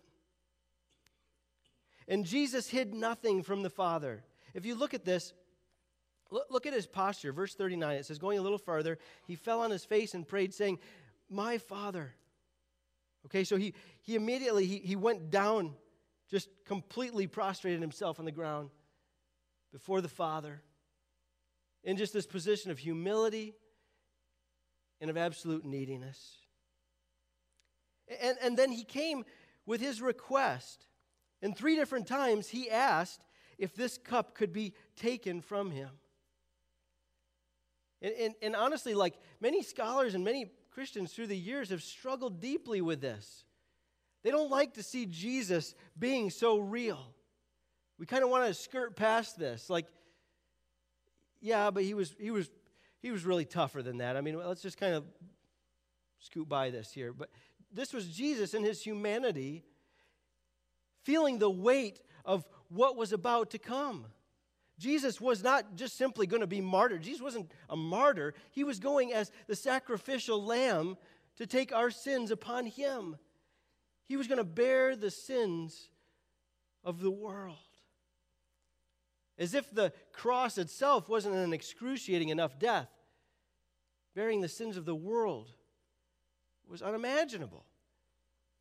And 2.07 2.25
Jesus 2.25 2.69
hid 2.69 2.93
nothing 2.93 3.43
from 3.43 3.63
the 3.63 3.69
Father. 3.69 4.23
If 4.53 4.65
you 4.65 4.75
look 4.75 4.93
at 4.93 5.05
this, 5.05 5.33
look 6.31 6.65
at 6.65 6.73
his 6.73 6.87
posture. 6.87 7.31
Verse 7.31 7.53
39, 7.53 7.97
it 7.97 8.05
says, 8.05 8.17
going 8.17 8.39
a 8.39 8.41
little 8.41 8.57
farther, 8.57 8.97
he 9.25 9.35
fell 9.35 9.61
on 9.61 9.71
his 9.71 9.85
face 9.85 10.13
and 10.13 10.27
prayed, 10.27 10.53
saying, 10.53 10.79
My 11.29 11.57
Father. 11.57 12.13
Okay, 13.25 13.43
so 13.43 13.57
he, 13.57 13.73
he 14.03 14.15
immediately 14.15 14.65
he, 14.65 14.77
he 14.77 14.95
went 14.95 15.29
down, 15.29 15.73
just 16.29 16.49
completely 16.65 17.27
prostrated 17.27 17.81
himself 17.81 18.19
on 18.19 18.25
the 18.25 18.31
ground 18.31 18.69
before 19.73 19.99
the 20.01 20.07
Father 20.07 20.61
in 21.83 21.97
just 21.97 22.13
this 22.13 22.25
position 22.25 22.71
of 22.71 22.79
humility 22.79 23.55
and 25.01 25.09
of 25.09 25.17
absolute 25.17 25.65
neediness. 25.65 26.37
And, 28.21 28.37
and 28.41 28.57
then 28.57 28.71
he 28.71 28.83
came 28.83 29.25
with 29.65 29.81
his 29.81 30.01
request. 30.01 30.85
And 31.41 31.55
three 31.55 31.75
different 31.75 32.07
times 32.07 32.47
he 32.47 32.69
asked 32.69 33.21
if 33.57 33.75
this 33.75 33.97
cup 33.97 34.35
could 34.35 34.53
be 34.53 34.73
taken 34.95 35.41
from 35.41 35.71
him. 35.71 35.89
And, 38.01 38.13
and, 38.13 38.33
and, 38.41 38.55
honestly, 38.55 38.93
like 38.93 39.15
many 39.41 39.63
scholars 39.63 40.13
and 40.13 40.23
many 40.23 40.51
Christians 40.71 41.11
through 41.13 41.27
the 41.27 41.37
years 41.37 41.71
have 41.71 41.81
struggled 41.81 42.39
deeply 42.39 42.79
with 42.81 43.01
this. 43.01 43.43
They 44.23 44.29
don't 44.29 44.51
like 44.51 44.75
to 44.75 44.83
see 44.83 45.07
Jesus 45.07 45.73
being 45.97 46.29
so 46.29 46.59
real. 46.59 46.99
We 47.97 48.05
kind 48.05 48.23
of 48.23 48.29
want 48.29 48.47
to 48.47 48.53
skirt 48.53 48.95
past 48.95 49.39
this. 49.39 49.69
Like, 49.69 49.87
Yeah, 51.41 51.71
but 51.71 51.83
he 51.83 51.95
was, 51.95 52.15
he 52.19 52.29
was, 52.29 52.49
he 52.99 53.09
was 53.09 53.25
really 53.25 53.45
tougher 53.45 53.81
than 53.81 53.97
that. 53.97 54.15
I 54.15 54.21
mean, 54.21 54.37
let's 54.37 54.61
just 54.61 54.77
kind 54.77 54.93
of 54.93 55.03
scoot 56.19 56.47
by 56.47 56.69
this 56.69 56.91
here. 56.91 57.13
But 57.13 57.29
this 57.71 57.93
was 57.93 58.07
Jesus 58.07 58.53
in 58.53 58.63
his 58.63 58.83
humanity 58.83 59.63
feeling 61.07 61.39
the 61.39 61.49
weight 61.49 62.01
of 62.25 62.45
what 62.67 62.97
was 62.97 63.13
about 63.13 63.51
to 63.51 63.57
come. 63.57 64.05
Jesus 64.77 65.21
was 65.21 65.41
not 65.41 65.75
just 65.75 65.97
simply 65.97 66.27
going 66.27 66.41
to 66.41 66.47
be 66.47 66.59
martyred. 66.59 67.01
Jesus 67.01 67.21
wasn't 67.21 67.49
a 67.69 67.77
martyr. 67.77 68.33
He 68.51 68.65
was 68.65 68.77
going 68.77 69.13
as 69.13 69.31
the 69.47 69.55
sacrificial 69.55 70.43
lamb 70.43 70.97
to 71.37 71.47
take 71.47 71.73
our 71.73 71.91
sins 71.91 72.29
upon 72.29 72.65
him. 72.65 73.15
He 74.03 74.17
was 74.17 74.27
going 74.27 74.37
to 74.37 74.43
bear 74.43 74.97
the 74.97 75.09
sins 75.09 75.87
of 76.83 76.99
the 76.99 77.09
world. 77.09 77.55
As 79.39 79.53
if 79.53 79.73
the 79.73 79.93
cross 80.11 80.57
itself 80.57 81.07
wasn't 81.07 81.35
an 81.35 81.53
excruciating 81.53 82.29
enough 82.29 82.59
death, 82.59 82.89
bearing 84.13 84.41
the 84.41 84.49
sins 84.49 84.75
of 84.75 84.83
the 84.83 84.95
world 84.95 85.53
was 86.67 86.81
unimaginable. 86.81 87.63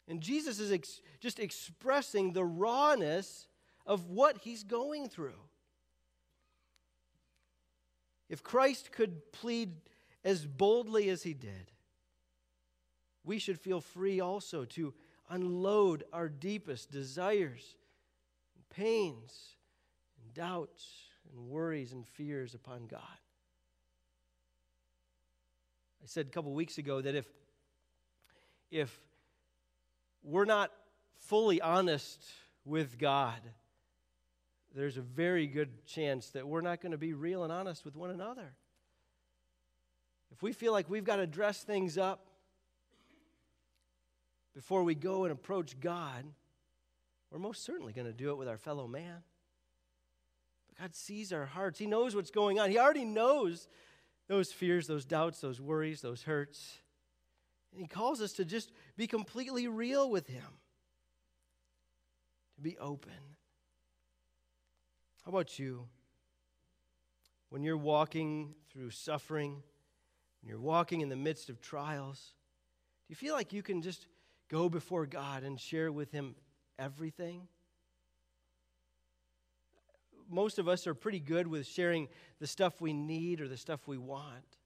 And 0.09 0.21
Jesus 0.21 0.61
is 0.61 0.73
ex- 0.73 1.01
just 1.21 1.39
expressing 1.39 2.33
the 2.33 2.45
rawness 2.45 3.49
of 3.85 4.09
what 4.09 4.39
he's 4.39 4.63
going 4.63 5.09
through. 5.09 5.39
If 8.29 8.43
Christ 8.43 8.93
could 8.93 9.33
plead 9.33 9.73
as 10.25 10.47
boldly 10.47 11.09
as 11.09 11.23
he 11.23 11.35
did, 11.35 11.73
we 13.25 13.39
should 13.39 13.61
feel 13.61 13.81
free 13.81 14.21
also 14.21 14.65
to 14.65 14.95
unload 15.29 16.05
our 16.13 16.29
deepest 16.29 16.91
desires, 16.91 17.75
and 18.55 18.69
pains, 18.71 19.57
and 20.23 20.35
doubts, 20.35 20.87
and 21.31 21.49
worries 21.49 21.93
and 21.93 22.07
fears 22.07 22.55
upon 22.55 22.87
God. 22.87 23.01
I 26.03 26.07
said 26.07 26.27
a 26.27 26.31
couple 26.31 26.53
weeks 26.53 26.79
ago 26.79 27.01
that 27.01 27.17
if, 27.17 27.27
if 28.71 29.01
we're 30.26 30.45
not 30.45 30.73
fully 31.21 31.61
honest 31.61 32.23
with 32.64 32.99
God, 32.99 33.40
there's 34.75 34.97
a 34.97 35.02
very 35.02 35.47
good 35.47 35.87
chance 35.87 36.30
that 36.30 36.47
we're 36.47 36.61
not 36.61 36.80
going 36.80 36.92
to 36.92 36.99
be 36.99 37.14
real 37.14 37.45
and 37.45 37.52
honest 37.52 37.85
with 37.85 37.97
one 37.97 38.11
another. 38.11 38.52
If 40.33 40.42
we 40.42 40.52
feel 40.52 40.73
like 40.73 40.90
we've 40.90 41.04
got 41.04 41.16
to 41.16 41.26
dress 41.26 41.62
things 41.62 41.97
up 41.97 42.26
before 44.54 44.83
we 44.83 44.95
go 44.95 45.25
and 45.25 45.33
approach 45.33 45.78
God, 45.80 46.25
we're 47.30 47.38
most 47.38 47.64
certainly 47.64 47.92
going 47.92 48.06
to 48.06 48.12
do 48.12 48.30
it 48.30 48.37
with 48.37 48.49
our 48.49 48.59
fellow 48.59 48.87
man. 48.87 49.23
But 50.68 50.83
God 50.83 50.95
sees 50.95 51.33
our 51.33 51.47
hearts, 51.47 51.78
He 51.78 51.87
knows 51.87 52.14
what's 52.14 52.30
going 52.30 52.59
on. 52.59 52.71
He 52.71 52.78
already 52.78 53.04
knows 53.04 53.68
those 54.28 54.52
fears, 54.52 54.88
those 54.88 55.04
doubts, 55.04 55.40
those 55.40 55.61
worries, 55.61 56.00
those 56.00 56.25
hurts. 56.25 56.78
And 57.76 57.83
He 57.83 57.88
calls 57.88 58.23
us 58.23 58.33
to 58.35 58.45
just 58.47 58.73
be 58.97 59.06
completely 59.06 59.68
real 59.68 60.09
with 60.09 60.26
Him, 60.26 60.47
to 62.54 62.62
be 62.62 62.78
open. 62.78 63.12
How 65.23 65.30
about 65.30 65.59
you? 65.59 65.87
When 67.50 67.62
you're 67.62 67.76
walking 67.76 68.54
through 68.73 68.90
suffering, 68.90 69.62
when 70.40 70.49
you're 70.49 70.59
walking 70.59 71.02
in 71.02 71.11
the 71.11 71.16
midst 71.16 71.50
of 71.50 71.61
trials, 71.61 72.33
do 73.06 73.12
you 73.12 73.14
feel 73.14 73.35
like 73.35 73.52
you 73.52 73.62
can 73.62 73.83
just 73.83 74.06
go 74.49 74.71
before 74.71 75.04
God 75.04 75.42
and 75.42 75.61
share 75.61 75.92
with 75.92 76.11
Him 76.11 76.35
everything? 76.78 77.42
Most 80.30 80.59
of 80.59 80.66
us 80.66 80.87
are 80.87 80.95
pretty 80.95 81.21
good 81.21 81.47
with 81.47 81.66
sharing 81.66 82.09
the 82.38 82.47
stuff 82.47 82.80
we 82.80 82.95
need 82.95 83.42
or 83.42 83.49
the 83.49 83.59
stuff 83.59 83.87
we 83.87 83.99
want. 83.99 84.56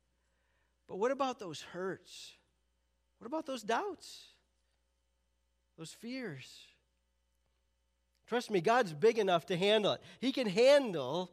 But 0.86 0.98
what 1.00 1.10
about 1.10 1.40
those 1.40 1.60
hurts? 1.60 2.34
What 3.20 3.26
about 3.26 3.46
those 3.46 3.62
doubts? 3.62 4.28
Those 5.78 5.92
fears? 5.92 6.66
Trust 8.26 8.50
me, 8.50 8.60
God's 8.60 8.92
big 8.92 9.18
enough 9.18 9.46
to 9.46 9.56
handle 9.56 9.92
it. 9.92 10.00
He 10.20 10.32
can 10.32 10.46
handle 10.48 11.30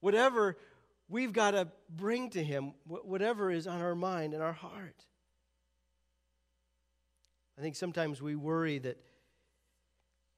whatever 0.00 0.56
we've 1.08 1.32
got 1.32 1.52
to 1.52 1.68
bring 1.90 2.30
to 2.30 2.42
Him, 2.42 2.72
whatever 2.86 3.50
is 3.50 3.66
on 3.66 3.80
our 3.80 3.94
mind 3.94 4.32
and 4.32 4.42
our 4.42 4.52
heart. 4.52 5.04
I 7.58 7.62
think 7.62 7.74
sometimes 7.74 8.22
we 8.22 8.36
worry 8.36 8.78
that 8.78 8.98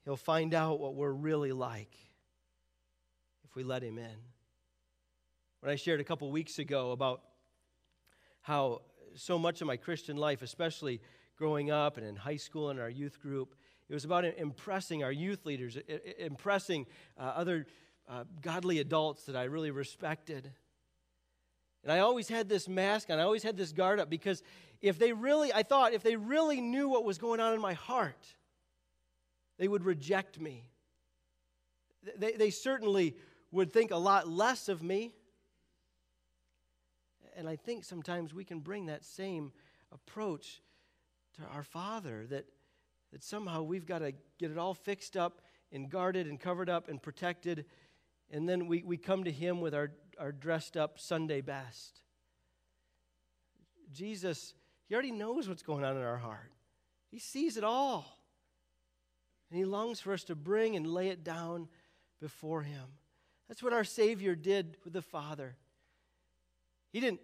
He'll 0.04 0.16
find 0.16 0.54
out 0.54 0.80
what 0.80 0.94
we're 0.94 1.12
really 1.12 1.52
like 1.52 1.94
if 3.44 3.54
we 3.54 3.64
let 3.64 3.82
Him 3.82 3.98
in. 3.98 4.16
When 5.60 5.70
I 5.70 5.76
shared 5.76 6.00
a 6.00 6.04
couple 6.04 6.30
weeks 6.30 6.58
ago 6.58 6.92
about 6.92 7.20
how 8.40 8.82
so 9.18 9.38
much 9.38 9.60
of 9.60 9.66
my 9.66 9.76
Christian 9.76 10.16
life, 10.16 10.42
especially 10.42 11.00
growing 11.36 11.70
up 11.70 11.96
and 11.96 12.06
in 12.06 12.16
high 12.16 12.36
school 12.36 12.70
and 12.70 12.80
our 12.80 12.90
youth 12.90 13.20
group, 13.20 13.54
it 13.88 13.94
was 13.94 14.04
about 14.04 14.24
impressing 14.24 15.02
our 15.02 15.12
youth 15.12 15.46
leaders, 15.46 15.78
impressing 16.18 16.86
uh, 17.18 17.22
other 17.22 17.66
uh, 18.08 18.24
godly 18.42 18.80
adults 18.80 19.24
that 19.24 19.36
I 19.36 19.44
really 19.44 19.70
respected. 19.70 20.50
And 21.82 21.92
I 21.92 22.00
always 22.00 22.28
had 22.28 22.48
this 22.48 22.68
mask 22.68 23.08
and 23.08 23.20
I 23.20 23.24
always 23.24 23.42
had 23.42 23.56
this 23.56 23.72
guard 23.72 24.00
up 24.00 24.10
because 24.10 24.42
if 24.80 24.98
they 24.98 25.12
really, 25.12 25.52
I 25.52 25.62
thought, 25.62 25.92
if 25.92 26.02
they 26.02 26.16
really 26.16 26.60
knew 26.60 26.88
what 26.88 27.04
was 27.04 27.18
going 27.18 27.40
on 27.40 27.54
in 27.54 27.60
my 27.60 27.74
heart, 27.74 28.26
they 29.58 29.68
would 29.68 29.84
reject 29.84 30.38
me. 30.38 30.64
They, 32.16 32.32
they 32.32 32.50
certainly 32.50 33.16
would 33.50 33.72
think 33.72 33.90
a 33.90 33.96
lot 33.96 34.28
less 34.28 34.68
of 34.68 34.82
me. 34.82 35.14
And 37.38 37.48
I 37.48 37.56
think 37.56 37.84
sometimes 37.84 38.34
we 38.34 38.44
can 38.44 38.60
bring 38.60 38.86
that 38.86 39.04
same 39.04 39.52
approach 39.92 40.60
to 41.36 41.42
our 41.54 41.62
Father 41.62 42.26
that, 42.28 42.44
that 43.12 43.22
somehow 43.22 43.62
we've 43.62 43.86
got 43.86 44.00
to 44.00 44.12
get 44.38 44.50
it 44.50 44.58
all 44.58 44.74
fixed 44.74 45.16
up 45.16 45.40
and 45.72 45.88
guarded 45.88 46.26
and 46.26 46.38
covered 46.38 46.68
up 46.68 46.88
and 46.88 47.00
protected. 47.00 47.64
And 48.30 48.46
then 48.46 48.66
we, 48.66 48.82
we 48.82 48.96
come 48.98 49.24
to 49.24 49.32
Him 49.32 49.60
with 49.60 49.74
our, 49.74 49.92
our 50.18 50.32
dressed 50.32 50.76
up 50.76 50.98
Sunday 50.98 51.40
best. 51.40 52.00
Jesus 53.92 54.52
he 54.88 54.94
already 54.94 55.12
knows 55.12 55.48
what's 55.48 55.62
going 55.62 55.84
on 55.84 55.96
in 55.96 56.02
our 56.02 56.16
heart, 56.16 56.52
He 57.10 57.18
sees 57.18 57.56
it 57.56 57.64
all. 57.64 58.18
And 59.50 59.58
He 59.58 59.64
longs 59.64 60.00
for 60.00 60.12
us 60.12 60.24
to 60.24 60.34
bring 60.34 60.76
and 60.76 60.86
lay 60.86 61.08
it 61.08 61.24
down 61.24 61.68
before 62.20 62.62
Him. 62.62 62.84
That's 63.48 63.62
what 63.62 63.72
our 63.72 63.84
Savior 63.84 64.34
did 64.34 64.76
with 64.84 64.92
the 64.92 65.02
Father. 65.02 65.56
He 66.92 67.00
didn't, 67.00 67.20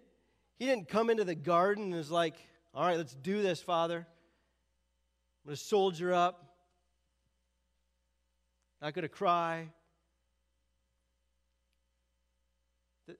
he 0.57 0.65
didn't 0.65 0.87
come 0.87 1.09
into 1.09 1.23
the 1.23 1.35
garden 1.35 1.85
and 1.85 1.93
was 1.93 2.11
like, 2.11 2.35
all 2.73 2.85
right, 2.85 2.97
let's 2.97 3.15
do 3.15 3.41
this, 3.41 3.61
Father. 3.61 3.97
I'm 3.97 5.49
going 5.49 5.55
to 5.55 5.61
soldier 5.63 6.13
up. 6.13 6.45
Not 8.81 8.93
going 8.93 9.03
to 9.03 9.09
cry. 9.09 9.69
I 13.09 13.13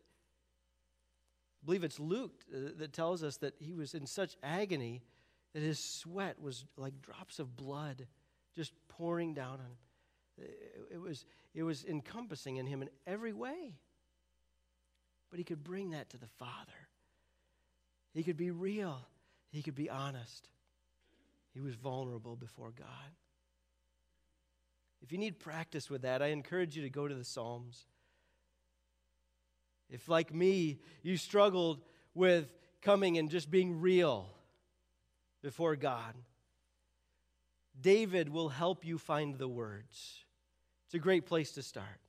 believe 1.66 1.84
it's 1.84 2.00
Luke 2.00 2.44
uh, 2.54 2.72
that 2.78 2.94
tells 2.94 3.24
us 3.24 3.38
that 3.38 3.56
he 3.60 3.74
was 3.74 3.94
in 3.94 4.06
such 4.06 4.36
agony 4.44 5.02
that 5.54 5.64
his 5.64 5.80
sweat 5.80 6.40
was 6.40 6.66
like 6.78 7.02
drops 7.02 7.40
of 7.40 7.56
blood 7.56 8.08
just 8.56 8.74
pouring 8.88 9.34
down 9.34 9.54
on 9.54 9.66
him. 9.66 10.48
It 10.92 11.00
was, 11.00 11.26
it 11.54 11.64
was 11.64 11.86
encompassing 11.86 12.58
in 12.58 12.68
him 12.68 12.82
in 12.82 12.90
every 13.08 13.34
way. 13.34 13.78
But 15.30 15.40
he 15.40 15.44
could 15.44 15.64
bring 15.64 15.92
that 15.92 16.10
to 16.12 16.18
the 16.18 16.28
Father. 16.28 16.85
He 18.16 18.24
could 18.24 18.38
be 18.38 18.50
real, 18.50 19.06
he 19.52 19.62
could 19.62 19.76
be 19.76 19.90
honest. 19.90 20.48
He 21.54 21.60
was 21.60 21.76
vulnerable 21.76 22.36
before 22.36 22.72
God. 22.72 23.12
If 25.02 25.12
you 25.12 25.18
need 25.18 25.38
practice 25.38 25.90
with 25.90 26.02
that, 26.02 26.22
I 26.22 26.28
encourage 26.28 26.76
you 26.76 26.82
to 26.84 26.90
go 26.90 27.08
to 27.08 27.14
the 27.14 27.24
Psalms. 27.24 27.86
If, 29.90 30.10
like 30.10 30.34
me, 30.34 30.80
you 31.04 31.18
struggled 31.18 31.82
with 32.14 32.54
coming 32.82 33.18
and 33.18 33.30
just 33.30 33.52
being 33.52 33.80
real 33.80 34.30
before 35.44 35.76
God, 35.76 36.16
David 37.80 38.30
will 38.30 38.50
help 38.50 38.86
you 38.86 38.98
find 38.98 39.38
the 39.38 39.48
words. 39.48 40.24
It's 40.86 40.96
a 40.96 41.00
great 41.00 41.26
place 41.26 41.52
to 41.52 41.64
start. 41.64 42.00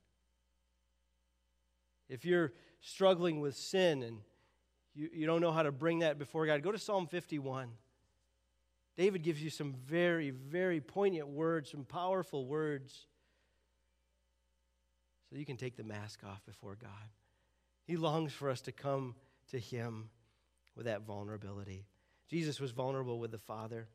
If 2.09 2.25
you're 2.25 2.53
struggling 2.81 3.41
with 3.41 3.55
sin 3.55 4.03
and 4.03 4.19
you, 4.97 5.09
you 5.13 5.25
don't 5.27 5.41
know 5.41 5.51
how 5.51 5.63
to 5.63 5.71
bring 5.71 5.99
that 5.99 6.17
before 6.17 6.45
God, 6.45 6.61
go 6.63 6.71
to 6.71 6.79
Psalm 6.79 7.07
51. 7.07 7.69
David 8.97 9.21
gives 9.21 9.41
you 9.41 9.51
some 9.51 9.75
very, 9.85 10.31
very 10.31 10.81
poignant 10.81 11.27
words, 11.27 11.69
some 11.69 11.85
powerful 11.85 12.47
words, 12.47 13.05
so 15.29 15.37
you 15.37 15.45
can 15.45 15.57
take 15.57 15.77
the 15.77 15.83
mask 15.83 16.21
off 16.25 16.43
before 16.45 16.75
God. 16.81 16.89
He 17.85 17.95
longs 17.95 18.33
for 18.33 18.49
us 18.49 18.61
to 18.61 18.71
come 18.71 19.13
to 19.51 19.59
Him 19.59 20.09
with 20.75 20.87
that 20.87 21.03
vulnerability. 21.03 21.85
Jesus 22.27 22.59
was 22.59 22.71
vulnerable 22.71 23.19
with 23.19 23.31
the 23.31 23.37
Father. 23.37 23.87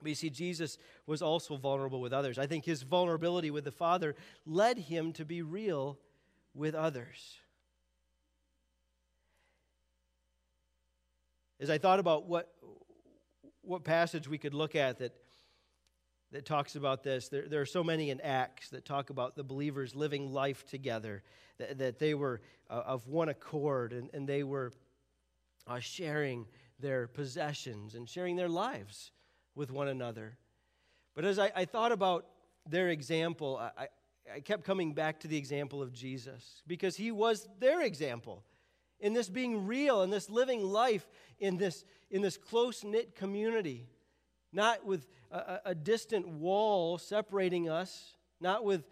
But 0.00 0.08
you 0.08 0.14
see, 0.14 0.30
Jesus 0.30 0.78
was 1.06 1.22
also 1.22 1.56
vulnerable 1.56 2.00
with 2.00 2.12
others. 2.12 2.38
I 2.38 2.46
think 2.46 2.64
his 2.64 2.82
vulnerability 2.82 3.50
with 3.50 3.64
the 3.64 3.70
Father 3.70 4.16
led 4.44 4.78
him 4.78 5.12
to 5.14 5.24
be 5.24 5.42
real 5.42 5.98
with 6.54 6.74
others. 6.74 7.38
As 11.62 11.70
I 11.70 11.78
thought 11.78 12.00
about 12.00 12.26
what, 12.26 12.52
what 13.62 13.84
passage 13.84 14.28
we 14.28 14.36
could 14.36 14.52
look 14.52 14.74
at 14.74 14.98
that, 14.98 15.12
that 16.32 16.44
talks 16.44 16.74
about 16.74 17.04
this, 17.04 17.28
there, 17.28 17.48
there 17.48 17.60
are 17.60 17.66
so 17.66 17.84
many 17.84 18.10
in 18.10 18.20
Acts 18.20 18.70
that 18.70 18.84
talk 18.84 19.10
about 19.10 19.36
the 19.36 19.44
believers 19.44 19.94
living 19.94 20.32
life 20.32 20.66
together, 20.66 21.22
that, 21.58 21.78
that 21.78 22.00
they 22.00 22.14
were 22.14 22.40
uh, 22.68 22.82
of 22.84 23.06
one 23.06 23.28
accord 23.28 23.92
and, 23.92 24.10
and 24.12 24.28
they 24.28 24.42
were 24.42 24.72
uh, 25.68 25.78
sharing 25.78 26.46
their 26.80 27.06
possessions 27.06 27.94
and 27.94 28.08
sharing 28.08 28.34
their 28.34 28.48
lives 28.48 29.12
with 29.54 29.70
one 29.70 29.86
another. 29.86 30.36
But 31.14 31.24
as 31.24 31.38
I, 31.38 31.52
I 31.54 31.64
thought 31.64 31.92
about 31.92 32.26
their 32.68 32.88
example, 32.88 33.58
I, 33.78 33.86
I 34.34 34.40
kept 34.40 34.64
coming 34.64 34.94
back 34.94 35.20
to 35.20 35.28
the 35.28 35.36
example 35.36 35.80
of 35.80 35.92
Jesus 35.92 36.62
because 36.66 36.96
he 36.96 37.12
was 37.12 37.46
their 37.60 37.82
example 37.82 38.42
in 39.02 39.12
this 39.12 39.28
being 39.28 39.66
real, 39.66 40.00
in 40.02 40.08
this 40.08 40.30
living 40.30 40.62
life, 40.62 41.06
in 41.38 41.58
this, 41.58 41.84
in 42.10 42.22
this 42.22 42.38
close 42.38 42.82
knit 42.84 43.14
community, 43.14 43.88
not 44.52 44.86
with 44.86 45.06
a, 45.30 45.60
a, 45.66 45.74
distant 45.74 46.26
wall 46.26 46.98
separating 46.98 47.68
us, 47.68 48.14
not 48.40 48.64
with 48.64 48.84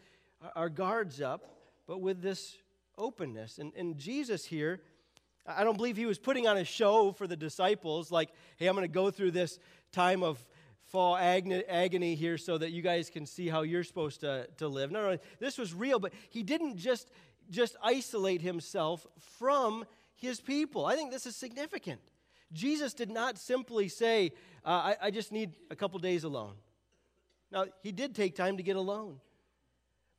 our 0.57 0.69
guards 0.69 1.21
up, 1.21 1.45
but 1.87 2.01
with 2.01 2.21
this 2.21 2.57
openness. 2.99 3.59
And, 3.59 3.73
and 3.77 3.97
Jesus 3.97 4.45
here, 4.45 4.81
I 5.47 5.65
don't 5.65 5.77
believe 5.77 5.97
he 5.97 6.07
was 6.07 6.19
putting 6.19 6.47
on 6.47 6.59
a 6.59 6.65
show 6.65 7.13
for 7.13 7.27
the 7.27 7.37
disciples, 7.37 8.11
like, 8.11 8.31
hey, 8.57 8.67
I'm 8.67 8.75
going 8.75 8.87
to 8.87 8.93
go 8.93 9.11
through 9.11 9.31
this 9.31 9.59
time 9.93 10.23
of 10.23 10.45
fall 10.83 11.17
agony 11.17 12.17
here 12.17 12.37
so 12.37 12.59
that 12.59 12.73
you 12.73 12.83
guys 12.83 13.11
can 13.11 13.25
see 13.27 13.49
how 13.49 13.63
you're 13.63 13.85
supposed 13.85 14.21
to, 14.23 14.49
to 14.59 14.67
live. 14.67 14.91
No, 14.91 15.13
no, 15.13 15.19
this 15.39 15.57
was 15.57 15.73
real, 15.73 16.01
but 16.01 16.13
he 16.31 16.43
didn't 16.43 16.77
just, 16.79 17.11
just 17.49 17.77
isolate 17.83 18.43
himself 18.43 19.07
from 19.39 19.85
his 20.21 20.41
people. 20.41 20.87
I 20.87 20.97
think 20.97 21.11
this 21.11 21.27
is 21.27 21.37
significant. 21.37 22.01
Jesus 22.53 22.95
did 22.95 23.11
not 23.11 23.39
simply 23.39 23.89
say, 23.89 24.33
uh, 24.65 24.69
I, 24.69 24.97
I 25.03 25.11
just 25.11 25.33
need 25.33 25.55
a 25.71 25.77
couple 25.77 25.99
days 25.99 26.25
alone. 26.25 26.55
Now, 27.53 27.67
he 27.83 27.93
did 27.93 28.15
take 28.15 28.35
time 28.37 28.57
to 28.57 28.63
get 28.63 28.77
alone. 28.77 29.21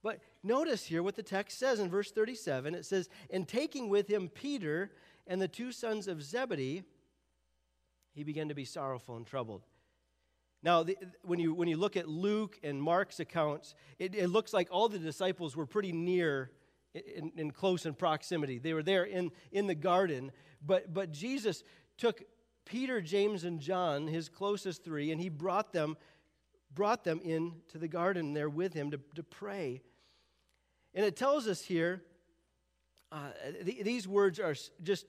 But 0.03 0.19
notice 0.43 0.85
here 0.85 1.03
what 1.03 1.15
the 1.15 1.23
text 1.23 1.59
says 1.59 1.79
in 1.79 1.89
verse 1.89 2.11
37. 2.11 2.73
It 2.75 2.85
says, 2.85 3.09
And 3.29 3.47
taking 3.47 3.89
with 3.89 4.07
him 4.07 4.29
Peter 4.29 4.91
and 5.27 5.41
the 5.41 5.47
two 5.47 5.71
sons 5.71 6.07
of 6.07 6.23
Zebedee, 6.23 6.83
he 8.13 8.23
began 8.23 8.49
to 8.49 8.55
be 8.55 8.65
sorrowful 8.65 9.15
and 9.15 9.25
troubled. 9.25 9.63
Now, 10.63 10.83
the, 10.83 10.97
when, 11.23 11.39
you, 11.39 11.53
when 11.53 11.67
you 11.67 11.77
look 11.77 11.97
at 11.97 12.07
Luke 12.07 12.59
and 12.63 12.81
Mark's 12.81 13.19
accounts, 13.19 13.73
it, 13.99 14.13
it 14.15 14.27
looks 14.27 14.53
like 14.53 14.67
all 14.71 14.89
the 14.89 14.99
disciples 14.99 15.55
were 15.55 15.65
pretty 15.65 15.91
near 15.91 16.51
in, 16.93 17.31
in, 17.37 17.51
close 17.51 17.85
in 17.85 17.93
proximity. 17.93 18.59
They 18.59 18.73
were 18.73 18.83
there 18.83 19.03
in, 19.03 19.31
in 19.51 19.67
the 19.67 19.75
garden, 19.75 20.31
but, 20.65 20.93
but 20.93 21.11
Jesus 21.11 21.63
took 21.97 22.23
Peter, 22.65 23.01
James, 23.01 23.43
and 23.43 23.59
John, 23.59 24.07
his 24.07 24.29
closest 24.29 24.83
three, 24.83 25.11
and 25.11 25.19
he 25.19 25.29
brought 25.29 25.73
them, 25.73 25.97
brought 26.73 27.03
them 27.03 27.19
into 27.21 27.77
the 27.77 27.87
garden 27.87 28.33
there 28.33 28.49
with 28.49 28.73
him 28.73 28.91
to, 28.91 28.99
to 29.15 29.23
pray. 29.23 29.81
And 30.93 31.05
it 31.05 31.15
tells 31.15 31.47
us 31.47 31.61
here, 31.61 32.01
uh, 33.11 33.29
th- 33.65 33.83
these 33.83 34.07
words 34.07 34.39
are 34.39 34.55
just 34.83 35.05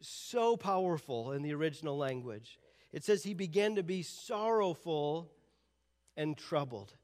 so 0.00 0.56
powerful 0.56 1.32
in 1.32 1.42
the 1.42 1.54
original 1.54 1.96
language. 1.96 2.58
It 2.92 3.04
says 3.04 3.22
he 3.22 3.34
began 3.34 3.76
to 3.76 3.82
be 3.82 4.02
sorrowful 4.02 5.30
and 6.16 6.36
troubled. 6.36 6.94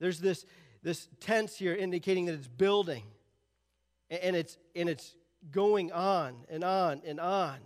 There's 0.00 0.20
this, 0.20 0.44
this 0.82 1.08
tense 1.20 1.56
here 1.56 1.74
indicating 1.74 2.26
that 2.26 2.34
it's 2.34 2.48
building 2.48 3.04
and 4.10 4.34
it's, 4.36 4.56
and 4.74 4.88
it's 4.88 5.14
going 5.50 5.92
on 5.92 6.34
and 6.48 6.64
on 6.64 7.02
and 7.06 7.20
on. 7.20 7.58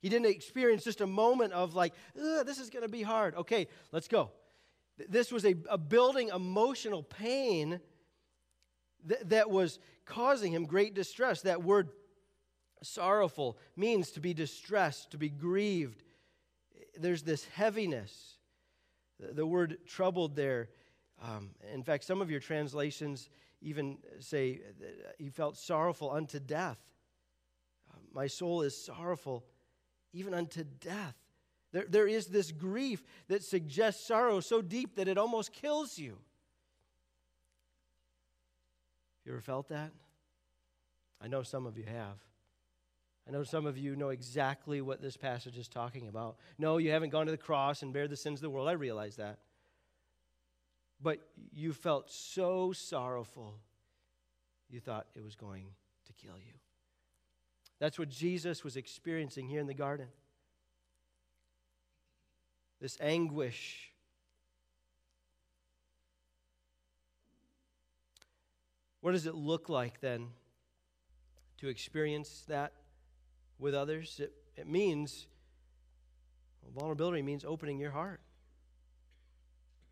He 0.00 0.08
didn't 0.08 0.30
experience 0.30 0.84
just 0.84 1.00
a 1.00 1.06
moment 1.06 1.52
of 1.52 1.74
like, 1.74 1.92
this 2.14 2.58
is 2.58 2.70
going 2.70 2.82
to 2.82 2.88
be 2.88 3.02
hard. 3.02 3.34
Okay, 3.34 3.68
let's 3.92 4.08
go. 4.08 4.30
This 5.08 5.30
was 5.32 5.44
a, 5.44 5.54
a 5.68 5.78
building 5.78 6.30
emotional 6.34 7.02
pain 7.02 7.80
that, 9.06 9.30
that 9.30 9.50
was 9.50 9.78
causing 10.04 10.52
him 10.52 10.66
great 10.66 10.94
distress. 10.94 11.42
That 11.42 11.62
word 11.62 11.90
sorrowful 12.82 13.58
means 13.76 14.10
to 14.12 14.20
be 14.20 14.34
distressed, 14.34 15.10
to 15.10 15.18
be 15.18 15.28
grieved. 15.28 16.02
There's 16.98 17.22
this 17.22 17.44
heaviness. 17.46 18.36
The 19.18 19.46
word 19.46 19.78
troubled 19.86 20.34
there. 20.34 20.70
Um, 21.22 21.50
in 21.72 21.82
fact, 21.82 22.04
some 22.04 22.22
of 22.22 22.30
your 22.30 22.40
translations 22.40 23.28
even 23.62 23.98
say 24.20 24.60
he 25.18 25.28
felt 25.28 25.56
sorrowful 25.56 26.10
unto 26.10 26.40
death. 26.40 26.78
Uh, 27.92 27.98
my 28.12 28.26
soul 28.26 28.62
is 28.62 28.76
sorrowful 28.76 29.44
even 30.12 30.34
unto 30.34 30.64
death. 30.64 31.16
There, 31.72 31.84
there 31.88 32.08
is 32.08 32.26
this 32.26 32.50
grief 32.50 33.04
that 33.28 33.44
suggests 33.44 34.04
sorrow 34.04 34.40
so 34.40 34.60
deep 34.62 34.96
that 34.96 35.08
it 35.08 35.18
almost 35.18 35.52
kills 35.52 35.98
you. 35.98 36.18
You 39.24 39.32
ever 39.32 39.40
felt 39.40 39.68
that? 39.68 39.90
I 41.20 41.28
know 41.28 41.42
some 41.42 41.66
of 41.66 41.76
you 41.76 41.84
have. 41.84 42.16
I 43.28 43.32
know 43.32 43.44
some 43.44 43.66
of 43.66 43.76
you 43.76 43.94
know 43.94 44.08
exactly 44.08 44.80
what 44.80 45.02
this 45.02 45.16
passage 45.16 45.58
is 45.58 45.68
talking 45.68 46.08
about. 46.08 46.38
No, 46.58 46.78
you 46.78 46.90
haven't 46.90 47.10
gone 47.10 47.26
to 47.26 47.32
the 47.32 47.38
cross 47.38 47.82
and 47.82 47.92
bear 47.92 48.08
the 48.08 48.16
sins 48.16 48.38
of 48.38 48.42
the 48.42 48.50
world. 48.50 48.66
I 48.66 48.72
realize 48.72 49.16
that. 49.16 49.38
But 51.02 51.20
you 51.52 51.72
felt 51.72 52.10
so 52.10 52.72
sorrowful, 52.72 53.54
you 54.68 54.80
thought 54.80 55.06
it 55.14 55.24
was 55.24 55.34
going 55.34 55.66
to 56.06 56.12
kill 56.12 56.36
you. 56.36 56.52
That's 57.78 57.98
what 57.98 58.10
Jesus 58.10 58.62
was 58.62 58.76
experiencing 58.76 59.48
here 59.48 59.60
in 59.60 59.66
the 59.66 59.74
garden. 59.74 60.08
This 62.80 62.98
anguish. 63.00 63.92
What 69.00 69.12
does 69.12 69.26
it 69.26 69.34
look 69.34 69.70
like 69.70 70.00
then 70.00 70.28
to 71.60 71.68
experience 71.68 72.44
that 72.48 72.72
with 73.58 73.74
others. 73.74 74.18
It, 74.18 74.32
it 74.56 74.66
means, 74.66 75.26
well, 76.62 76.72
vulnerability 76.72 77.22
means 77.22 77.44
opening 77.44 77.78
your 77.78 77.92
heart. 77.92 78.20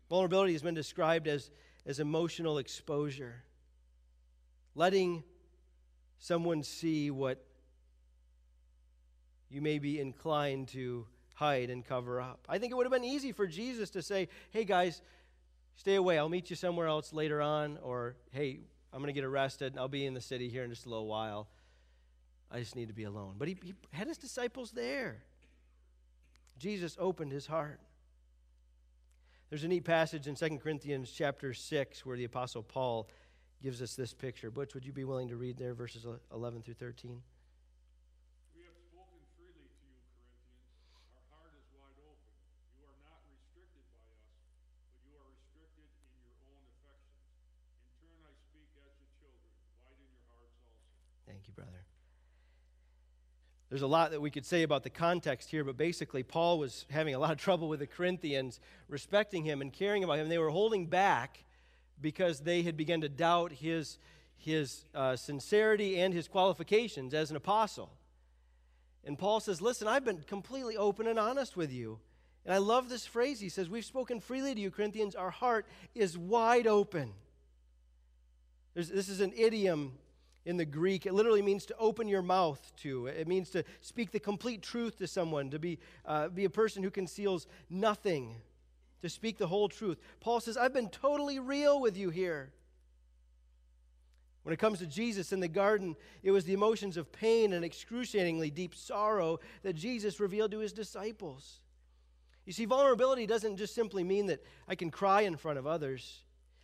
Vulnerability 0.09 0.53
has 0.53 0.61
been 0.61 0.73
described 0.73 1.27
as, 1.27 1.51
as 1.85 1.99
emotional 1.99 2.57
exposure, 2.57 3.43
letting 4.75 5.23
someone 6.17 6.63
see 6.63 7.11
what 7.11 7.43
you 9.49 9.61
may 9.61 9.79
be 9.79 9.99
inclined 9.99 10.67
to 10.69 11.05
hide 11.35 11.69
and 11.69 11.85
cover 11.85 12.19
up. 12.19 12.45
I 12.49 12.57
think 12.57 12.71
it 12.71 12.75
would 12.75 12.85
have 12.85 12.91
been 12.91 13.05
easy 13.05 13.31
for 13.31 13.47
Jesus 13.47 13.91
to 13.91 14.01
say, 14.01 14.27
hey 14.51 14.65
guys, 14.65 15.01
stay 15.75 15.95
away. 15.95 16.17
I'll 16.17 16.29
meet 16.29 16.49
you 16.49 16.55
somewhere 16.55 16.87
else 16.87 17.13
later 17.13 17.41
on. 17.41 17.77
Or, 17.81 18.15
hey, 18.31 18.59
I'm 18.91 18.99
going 18.99 19.07
to 19.07 19.13
get 19.13 19.23
arrested 19.23 19.73
and 19.73 19.79
I'll 19.79 19.87
be 19.87 20.05
in 20.05 20.13
the 20.13 20.21
city 20.21 20.49
here 20.49 20.63
in 20.63 20.69
just 20.69 20.85
a 20.85 20.89
little 20.89 21.07
while. 21.07 21.47
I 22.51 22.59
just 22.59 22.75
need 22.75 22.87
to 22.87 22.93
be 22.93 23.03
alone. 23.03 23.35
But 23.37 23.47
he, 23.47 23.57
he 23.63 23.73
had 23.91 24.07
his 24.07 24.17
disciples 24.17 24.71
there. 24.71 25.23
Jesus 26.57 26.97
opened 26.99 27.31
his 27.31 27.45
heart. 27.45 27.79
There's 29.49 29.63
a 29.63 29.67
neat 29.67 29.83
passage 29.83 30.27
in 30.27 30.35
2 30.35 30.59
Corinthians 30.59 31.11
chapter 31.11 31.55
6 31.55 32.05
where 32.05 32.15
the 32.15 32.25
Apostle 32.25 32.61
Paul 32.61 33.09
gives 33.63 33.81
us 33.81 33.95
this 33.95 34.13
picture. 34.13 34.51
Butch, 34.51 34.75
would 34.75 34.85
you 34.85 34.93
be 34.93 35.05
willing 35.05 35.27
to 35.29 35.37
read 35.37 35.57
there, 35.57 35.73
verses 35.73 36.05
11 36.31 36.61
through 36.61 36.75
13? 36.75 37.19
There's 53.69 53.83
a 53.83 53.87
lot 53.87 54.11
that 54.11 54.21
we 54.21 54.31
could 54.31 54.45
say 54.45 54.63
about 54.63 54.83
the 54.83 54.89
context 54.89 55.51
here, 55.51 55.63
but 55.63 55.77
basically, 55.77 56.23
Paul 56.23 56.57
was 56.57 56.85
having 56.89 57.13
a 57.13 57.19
lot 57.19 57.31
of 57.31 57.37
trouble 57.39 57.69
with 57.69 57.79
the 57.79 57.87
Corinthians 57.87 58.59
respecting 58.87 59.43
him 59.43 59.61
and 59.61 59.71
caring 59.71 60.03
about 60.03 60.17
him. 60.17 60.27
They 60.27 60.39
were 60.39 60.49
holding 60.49 60.87
back 60.87 61.43
because 62.01 62.39
they 62.39 62.63
had 62.63 62.75
begun 62.75 63.01
to 63.01 63.09
doubt 63.09 63.51
his, 63.51 63.99
his 64.37 64.85
uh, 64.95 65.15
sincerity 65.15 65.99
and 65.99 66.13
his 66.13 66.27
qualifications 66.27 67.13
as 67.13 67.29
an 67.29 67.35
apostle. 67.35 67.91
And 69.05 69.17
Paul 69.17 69.39
says, 69.39 69.61
Listen, 69.61 69.87
I've 69.87 70.05
been 70.05 70.23
completely 70.23 70.75
open 70.75 71.07
and 71.07 71.19
honest 71.19 71.55
with 71.55 71.71
you. 71.71 71.99
And 72.45 72.53
I 72.53 72.57
love 72.57 72.89
this 72.89 73.05
phrase. 73.05 73.39
He 73.39 73.49
says, 73.49 73.69
We've 73.69 73.85
spoken 73.85 74.19
freely 74.19 74.55
to 74.55 74.61
you, 74.61 74.71
Corinthians. 74.71 75.13
Our 75.15 75.29
heart 75.29 75.67
is 75.93 76.17
wide 76.17 76.65
open. 76.65 77.13
There's, 78.73 78.89
this 78.89 79.09
is 79.09 79.21
an 79.21 79.33
idiom 79.35 79.93
in 80.49 80.57
the 80.57 80.65
Greek. 80.65 81.05
It 81.05 81.13
literally 81.13 81.43
means 81.43 81.67
to 81.67 81.75
open 81.77 82.07
your 82.07 82.23
mouth 82.23 82.59
to. 82.77 83.05
It 83.05 83.27
means 83.27 83.51
to 83.51 83.63
speak 83.81 84.09
the 84.09 84.19
complete 84.19 84.63
truth 84.63 84.97
to 84.97 85.05
someone, 85.05 85.51
to 85.51 85.59
be, 85.59 85.77
uh, 86.07 86.29
be 86.29 86.43
a 86.43 86.49
person 86.49 86.81
who 86.81 86.89
conceals 86.89 87.45
nothing, 87.69 88.35
to 89.03 89.09
speak 89.09 89.37
the 89.37 89.45
whole 89.45 89.69
truth. 89.69 89.99
Paul 90.19 90.39
says, 90.39 90.57
I've 90.57 90.73
been 90.73 90.89
totally 90.89 91.37
real 91.37 91.79
with 91.79 91.95
you 91.95 92.09
here. 92.09 92.51
When 94.41 94.51
it 94.51 94.57
comes 94.57 94.79
to 94.79 94.87
Jesus 94.87 95.31
in 95.31 95.39
the 95.39 95.47
garden, 95.47 95.95
it 96.23 96.31
was 96.31 96.45
the 96.45 96.53
emotions 96.53 96.97
of 96.97 97.11
pain 97.11 97.53
and 97.53 97.63
excruciatingly 97.63 98.49
deep 98.49 98.73
sorrow 98.73 99.39
that 99.61 99.73
Jesus 99.73 100.19
revealed 100.19 100.49
to 100.49 100.59
his 100.59 100.73
disciples. 100.73 101.59
You 102.47 102.53
see, 102.53 102.65
vulnerability 102.65 103.27
doesn't 103.27 103.57
just 103.57 103.75
simply 103.75 104.03
mean 104.03 104.25
that 104.25 104.43
I 104.67 104.73
can 104.73 104.89
cry 104.89 105.21
in 105.21 105.37
front 105.37 105.59
of 105.59 105.67
others, 105.67 106.23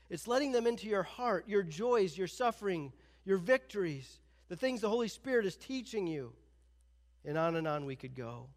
it's 0.09 0.27
letting 0.27 0.51
them 0.51 0.65
into 0.65 0.87
your 0.87 1.03
heart, 1.03 1.47
your 1.47 1.63
joys, 1.63 2.17
your 2.17 2.27
suffering, 2.27 2.91
your 3.25 3.37
victories, 3.37 4.19
the 4.47 4.55
things 4.55 4.81
the 4.81 4.89
Holy 4.89 5.07
Spirit 5.07 5.45
is 5.45 5.55
teaching 5.55 6.07
you. 6.07 6.33
And 7.25 7.37
on 7.37 7.55
and 7.55 7.67
on 7.67 7.85
we 7.85 7.95
could 7.95 8.15
go. 8.15 8.47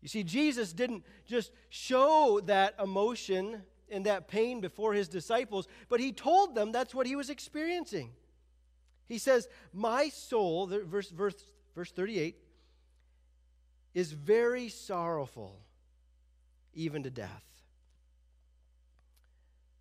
You 0.00 0.08
see, 0.08 0.22
Jesus 0.22 0.72
didn't 0.72 1.04
just 1.26 1.52
show 1.68 2.40
that 2.46 2.74
emotion 2.82 3.62
and 3.90 4.06
that 4.06 4.28
pain 4.28 4.60
before 4.60 4.94
his 4.94 5.08
disciples, 5.08 5.68
but 5.88 6.00
he 6.00 6.12
told 6.12 6.54
them 6.54 6.72
that's 6.72 6.94
what 6.94 7.06
he 7.06 7.16
was 7.16 7.28
experiencing. 7.28 8.10
He 9.06 9.18
says, 9.18 9.48
My 9.72 10.08
soul, 10.08 10.66
verse, 10.66 11.10
verse, 11.10 11.34
verse 11.74 11.90
38, 11.90 12.36
is 13.92 14.12
very 14.12 14.68
sorrowful, 14.68 15.60
even 16.72 17.02
to 17.02 17.10
death. 17.10 17.49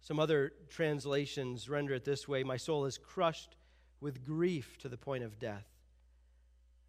Some 0.10 0.19
other 0.19 0.54
translations 0.69 1.69
render 1.69 1.93
it 1.93 2.04
this 2.04 2.28
way 2.28 2.43
My 2.43 2.58
soul 2.58 2.86
is 2.86 2.98
crushed 2.98 3.56
with 4.02 4.26
grief 4.26 4.76
to 4.80 4.89
the 4.89 4.98
point 4.98 5.24
of 5.24 5.38
death. 5.38 5.67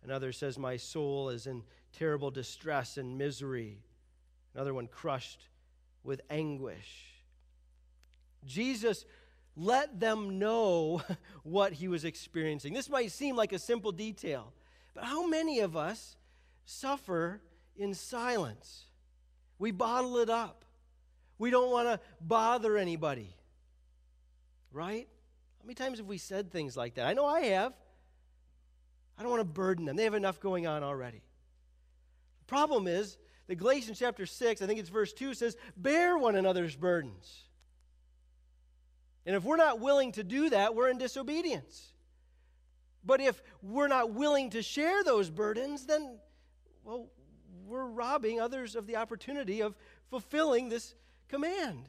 Another 0.03 0.33
says, 0.33 0.59
My 0.59 0.79
soul 0.79 1.29
is 1.29 1.47
in 1.47 1.63
terrible 1.93 2.31
distress 2.31 2.97
and 2.97 3.19
misery. 3.19 3.83
Another 4.55 4.73
one, 4.73 4.87
crushed 4.87 5.49
with 6.03 6.23
anguish. 6.31 7.13
Jesus 8.47 9.05
let 9.55 10.01
them 10.01 10.39
know 10.39 11.03
what 11.43 11.75
he 11.75 11.89
was 11.89 12.07
experiencing. 12.07 12.73
This 12.73 12.89
might 12.89 13.13
seem 13.13 13.37
like 13.37 13.53
a 13.53 13.59
simple 13.59 13.93
detail, 13.93 14.51
but 14.95 15.05
how 15.05 15.27
many 15.27 15.61
of 15.61 15.77
us 15.77 16.17
suffer 16.65 17.43
in 17.77 17.93
silence? 17.93 18.87
We 19.59 19.73
bottle 19.73 20.17
it 20.17 20.31
up. 20.31 20.65
We 21.41 21.49
don't 21.49 21.71
want 21.71 21.89
to 21.89 21.99
bother 22.21 22.77
anybody. 22.77 23.35
Right? 24.73 25.09
How 25.59 25.67
many 25.67 25.75
times 25.75 25.99
have 25.99 26.07
we 26.07 26.19
said 26.19 26.53
things 26.53 26.77
like 26.77 26.97
that? 26.97 27.07
I 27.07 27.15
know 27.15 27.25
I 27.25 27.41
have. 27.41 27.73
I 29.19 29.23
don't 29.23 29.31
want 29.31 29.41
to 29.41 29.47
burden 29.47 29.87
them. 29.87 29.97
They 29.97 30.05
have 30.05 30.13
enough 30.13 30.39
going 30.39 30.67
on 30.67 30.85
already. 30.85 31.23
The 32.41 32.45
problem 32.45 32.87
is 32.87 33.17
that 33.47 33.55
Galatians 33.55 33.99
chapter 33.99 34.27
6, 34.27 34.61
I 34.61 34.67
think 34.67 34.81
it's 34.81 34.91
verse 34.91 35.15
2, 35.15 35.33
says, 35.33 35.57
Bear 35.79 36.19
one 36.19 36.37
another's 36.37 36.77
burdens. 36.77 37.45
And 39.25 39.35
if 39.35 39.43
we're 39.43 39.57
not 39.57 39.81
willing 39.81 40.13
to 40.13 40.23
do 40.23 40.51
that, 40.51 40.75
we're 40.75 40.91
in 40.91 40.99
disobedience. 40.99 41.95
But 43.03 43.23
if 43.23 43.43
we're 43.63 43.89
not 43.89 44.13
willing 44.13 44.51
to 44.51 44.61
share 44.61 45.03
those 45.05 45.31
burdens, 45.31 45.87
then, 45.87 46.19
well, 46.85 47.07
we're 47.67 47.87
robbing 47.87 48.43
others 48.43 48.77
of 48.77 48.87
the 48.87 48.97
opportunity 48.97 49.63
of 49.63 49.75
fulfilling 50.11 50.69
this 50.69 50.95
command. 51.31 51.89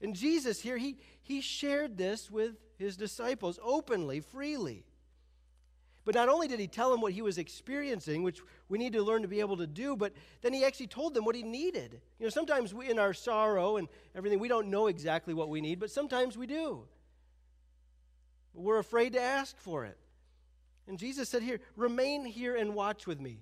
And 0.00 0.14
Jesus 0.14 0.60
here, 0.60 0.76
he, 0.76 0.98
he 1.22 1.40
shared 1.40 1.96
this 1.96 2.30
with 2.30 2.56
his 2.78 2.96
disciples 2.96 3.58
openly, 3.62 4.20
freely. 4.20 4.84
But 6.04 6.14
not 6.14 6.28
only 6.28 6.46
did 6.46 6.60
he 6.60 6.68
tell 6.68 6.90
them 6.90 7.00
what 7.00 7.12
he 7.12 7.22
was 7.22 7.36
experiencing, 7.36 8.22
which 8.22 8.40
we 8.68 8.78
need 8.78 8.92
to 8.92 9.02
learn 9.02 9.22
to 9.22 9.28
be 9.28 9.40
able 9.40 9.56
to 9.56 9.66
do, 9.66 9.96
but 9.96 10.12
then 10.40 10.52
he 10.52 10.64
actually 10.64 10.86
told 10.86 11.14
them 11.14 11.24
what 11.24 11.34
he 11.34 11.42
needed. 11.42 12.00
You 12.20 12.26
know, 12.26 12.30
sometimes 12.30 12.72
we, 12.72 12.88
in 12.88 12.98
our 12.98 13.12
sorrow 13.12 13.76
and 13.76 13.88
everything, 14.14 14.38
we 14.38 14.46
don't 14.46 14.68
know 14.68 14.86
exactly 14.86 15.34
what 15.34 15.48
we 15.48 15.60
need, 15.60 15.80
but 15.80 15.90
sometimes 15.90 16.38
we 16.38 16.46
do. 16.46 16.84
But 18.54 18.62
we're 18.62 18.78
afraid 18.78 19.14
to 19.14 19.20
ask 19.20 19.58
for 19.58 19.84
it. 19.84 19.98
And 20.86 20.96
Jesus 20.96 21.28
said 21.28 21.42
here, 21.42 21.58
remain 21.74 22.24
here 22.24 22.54
and 22.54 22.74
watch 22.74 23.08
with 23.08 23.20
me. 23.20 23.40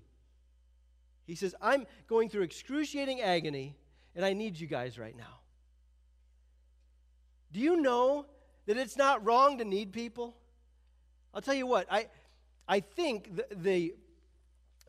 He 1.26 1.34
says, 1.34 1.54
I'm 1.60 1.86
going 2.06 2.30
through 2.30 2.44
excruciating 2.44 3.20
agony, 3.20 3.76
and 4.14 4.24
I 4.24 4.32
need 4.32 4.58
you 4.58 4.66
guys 4.66 4.98
right 4.98 5.16
now. 5.16 5.40
Do 7.52 7.60
you 7.60 7.80
know 7.80 8.26
that 8.66 8.76
it's 8.76 8.96
not 8.96 9.24
wrong 9.24 9.58
to 9.58 9.64
need 9.64 9.92
people? 9.92 10.36
I'll 11.32 11.42
tell 11.42 11.54
you 11.54 11.66
what, 11.66 11.86
I, 11.90 12.08
I 12.66 12.80
think 12.80 13.36
the, 13.36 13.46
the, 13.54 13.94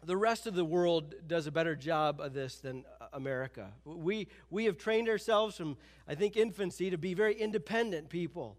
the 0.03 0.17
rest 0.17 0.47
of 0.47 0.53
the 0.53 0.65
world 0.65 1.15
does 1.27 1.47
a 1.47 1.51
better 1.51 1.75
job 1.75 2.19
of 2.21 2.33
this 2.33 2.57
than 2.57 2.85
America. 3.13 3.71
We, 3.83 4.27
we 4.49 4.65
have 4.65 4.77
trained 4.77 5.09
ourselves 5.09 5.57
from, 5.57 5.77
I 6.07 6.15
think, 6.15 6.37
infancy 6.37 6.89
to 6.89 6.97
be 6.97 7.13
very 7.13 7.33
independent 7.33 8.09
people. 8.09 8.57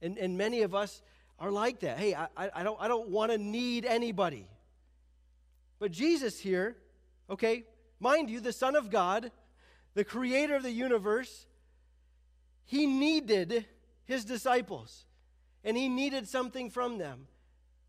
And, 0.00 0.16
and 0.18 0.38
many 0.38 0.62
of 0.62 0.74
us 0.74 1.02
are 1.38 1.50
like 1.50 1.80
that. 1.80 1.98
Hey, 1.98 2.14
I, 2.14 2.28
I 2.36 2.62
don't, 2.62 2.80
I 2.80 2.88
don't 2.88 3.08
want 3.08 3.32
to 3.32 3.38
need 3.38 3.84
anybody. 3.84 4.48
But 5.78 5.92
Jesus 5.92 6.38
here, 6.38 6.76
okay, 7.30 7.64
mind 8.00 8.30
you, 8.30 8.40
the 8.40 8.52
Son 8.52 8.74
of 8.76 8.90
God, 8.90 9.30
the 9.98 10.04
creator 10.04 10.54
of 10.54 10.62
the 10.62 10.70
universe, 10.70 11.48
he 12.64 12.86
needed 12.86 13.66
his 14.04 14.24
disciples, 14.24 15.06
and 15.64 15.76
he 15.76 15.88
needed 15.88 16.28
something 16.28 16.70
from 16.70 16.98
them. 16.98 17.26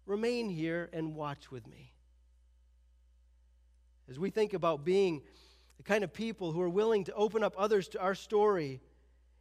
Remain 0.08 0.50
here 0.50 0.90
and 0.92 1.14
watch 1.14 1.52
with 1.52 1.68
me. 1.68 1.94
As 4.10 4.18
we 4.18 4.32
think 4.32 4.56
about 4.56 4.84
being 4.84 5.22
the 5.78 5.84
kind 5.84 6.04
of 6.04 6.12
people 6.12 6.52
who 6.52 6.62
are 6.62 6.70
willing 6.70 7.04
to 7.04 7.14
open 7.14 7.44
up 7.44 7.54
others 7.56 7.88
to 7.90 8.02
our 8.02 8.16
story 8.16 8.82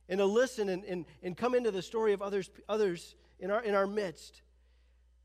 and 0.07 0.19
to 0.19 0.27
listen 0.27 0.69
and, 0.69 0.85
and, 0.85 1.07
and 1.23 1.39
come 1.39 1.55
into 1.55 1.71
the 1.71 1.81
story 1.81 2.13
of 2.13 2.21
others, 2.21 2.51
others 2.69 3.17
in, 3.41 3.51
our, 3.51 3.63
in 3.63 3.75
our 3.75 3.87
midst, 3.87 4.43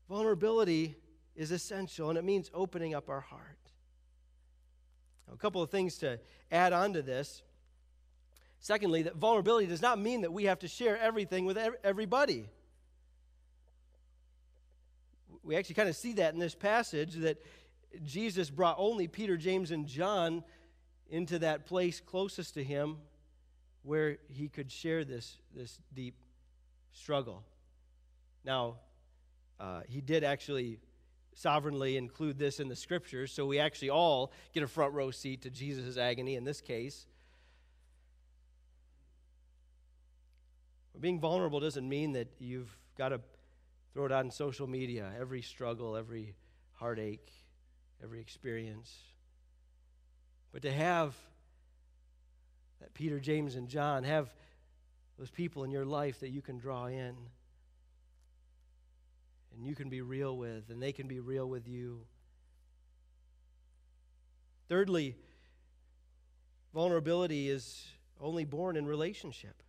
vulnerability 0.08 0.96
is 1.36 1.50
essential 1.50 2.08
and 2.08 2.18
it 2.18 2.24
means 2.24 2.50
opening 2.54 2.94
up 2.94 3.10
our 3.10 3.20
heart. 3.20 3.63
A 5.32 5.36
couple 5.36 5.62
of 5.62 5.70
things 5.70 5.98
to 5.98 6.18
add 6.50 6.72
on 6.72 6.92
to 6.92 7.02
this. 7.02 7.42
Secondly, 8.60 9.02
that 9.02 9.16
vulnerability 9.16 9.66
does 9.66 9.82
not 9.82 9.98
mean 9.98 10.22
that 10.22 10.32
we 10.32 10.44
have 10.44 10.60
to 10.60 10.68
share 10.68 10.98
everything 10.98 11.44
with 11.44 11.58
everybody 11.82 12.48
we 15.44 15.56
actually 15.56 15.74
kind 15.74 15.88
of 15.88 15.96
see 15.96 16.14
that 16.14 16.32
in 16.32 16.40
this 16.40 16.54
passage 16.54 17.14
that 17.16 17.36
Jesus 18.04 18.50
brought 18.50 18.76
only 18.78 19.06
Peter, 19.06 19.36
James, 19.36 19.70
and 19.70 19.86
John 19.86 20.42
into 21.10 21.38
that 21.40 21.66
place 21.66 22.00
closest 22.00 22.54
to 22.54 22.64
him 22.64 22.96
where 23.82 24.18
he 24.28 24.48
could 24.48 24.72
share 24.72 25.04
this, 25.04 25.36
this 25.54 25.78
deep 25.94 26.14
struggle. 26.92 27.44
Now, 28.44 28.76
uh, 29.60 29.82
he 29.86 30.00
did 30.00 30.24
actually 30.24 30.78
sovereignly 31.34 31.96
include 31.96 32.38
this 32.38 32.60
in 32.60 32.68
the 32.68 32.76
scriptures, 32.76 33.32
so 33.32 33.46
we 33.46 33.58
actually 33.58 33.90
all 33.90 34.32
get 34.52 34.62
a 34.62 34.68
front 34.68 34.94
row 34.94 35.10
seat 35.10 35.42
to 35.42 35.50
Jesus' 35.50 35.96
agony 35.96 36.36
in 36.36 36.44
this 36.44 36.60
case. 36.60 37.06
But 40.92 41.02
being 41.02 41.20
vulnerable 41.20 41.60
doesn't 41.60 41.88
mean 41.88 42.12
that 42.12 42.28
you've 42.38 42.76
got 42.96 43.08
to 43.08 43.20
Throw 43.94 44.06
it 44.06 44.12
on 44.12 44.32
social 44.32 44.66
media, 44.66 45.12
every 45.20 45.40
struggle, 45.40 45.96
every 45.96 46.34
heartache, 46.72 47.30
every 48.02 48.20
experience. 48.20 48.92
But 50.52 50.62
to 50.62 50.72
have 50.72 51.14
that 52.80 52.92
Peter, 52.92 53.20
James, 53.20 53.54
and 53.54 53.68
John, 53.68 54.02
have 54.02 54.34
those 55.16 55.30
people 55.30 55.62
in 55.62 55.70
your 55.70 55.84
life 55.84 56.18
that 56.20 56.30
you 56.30 56.42
can 56.42 56.58
draw 56.58 56.86
in 56.86 57.14
and 59.56 59.66
you 59.66 59.74
can 59.74 59.88
be 59.88 60.00
real 60.00 60.36
with, 60.36 60.70
and 60.70 60.82
they 60.82 60.92
can 60.92 61.08
be 61.08 61.20
real 61.20 61.48
with 61.48 61.68
you. 61.68 62.06
Thirdly, 64.68 65.16
vulnerability 66.72 67.48
is 67.48 67.86
only 68.20 68.44
born 68.44 68.76
in 68.76 68.86
relationship. 68.86 69.62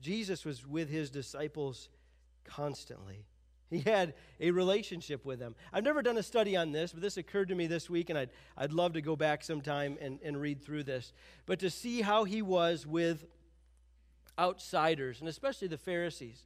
Jesus 0.00 0.44
was 0.44 0.66
with 0.66 0.88
his 0.88 1.10
disciples 1.10 1.88
constantly. 2.44 3.26
He 3.70 3.80
had 3.80 4.14
a 4.38 4.52
relationship 4.52 5.24
with 5.24 5.40
them. 5.40 5.56
I've 5.72 5.82
never 5.82 6.00
done 6.00 6.16
a 6.16 6.22
study 6.22 6.56
on 6.56 6.70
this, 6.70 6.92
but 6.92 7.02
this 7.02 7.16
occurred 7.16 7.48
to 7.48 7.54
me 7.54 7.66
this 7.66 7.90
week, 7.90 8.10
and 8.10 8.18
I'd, 8.18 8.30
I'd 8.56 8.72
love 8.72 8.92
to 8.92 9.00
go 9.00 9.16
back 9.16 9.42
sometime 9.42 9.98
and, 10.00 10.20
and 10.22 10.40
read 10.40 10.62
through 10.62 10.84
this. 10.84 11.12
But 11.46 11.58
to 11.60 11.70
see 11.70 12.00
how 12.02 12.24
he 12.24 12.42
was 12.42 12.86
with 12.86 13.24
outsiders, 14.38 15.20
and 15.20 15.28
especially 15.28 15.68
the 15.68 15.78
Pharisees. 15.78 16.44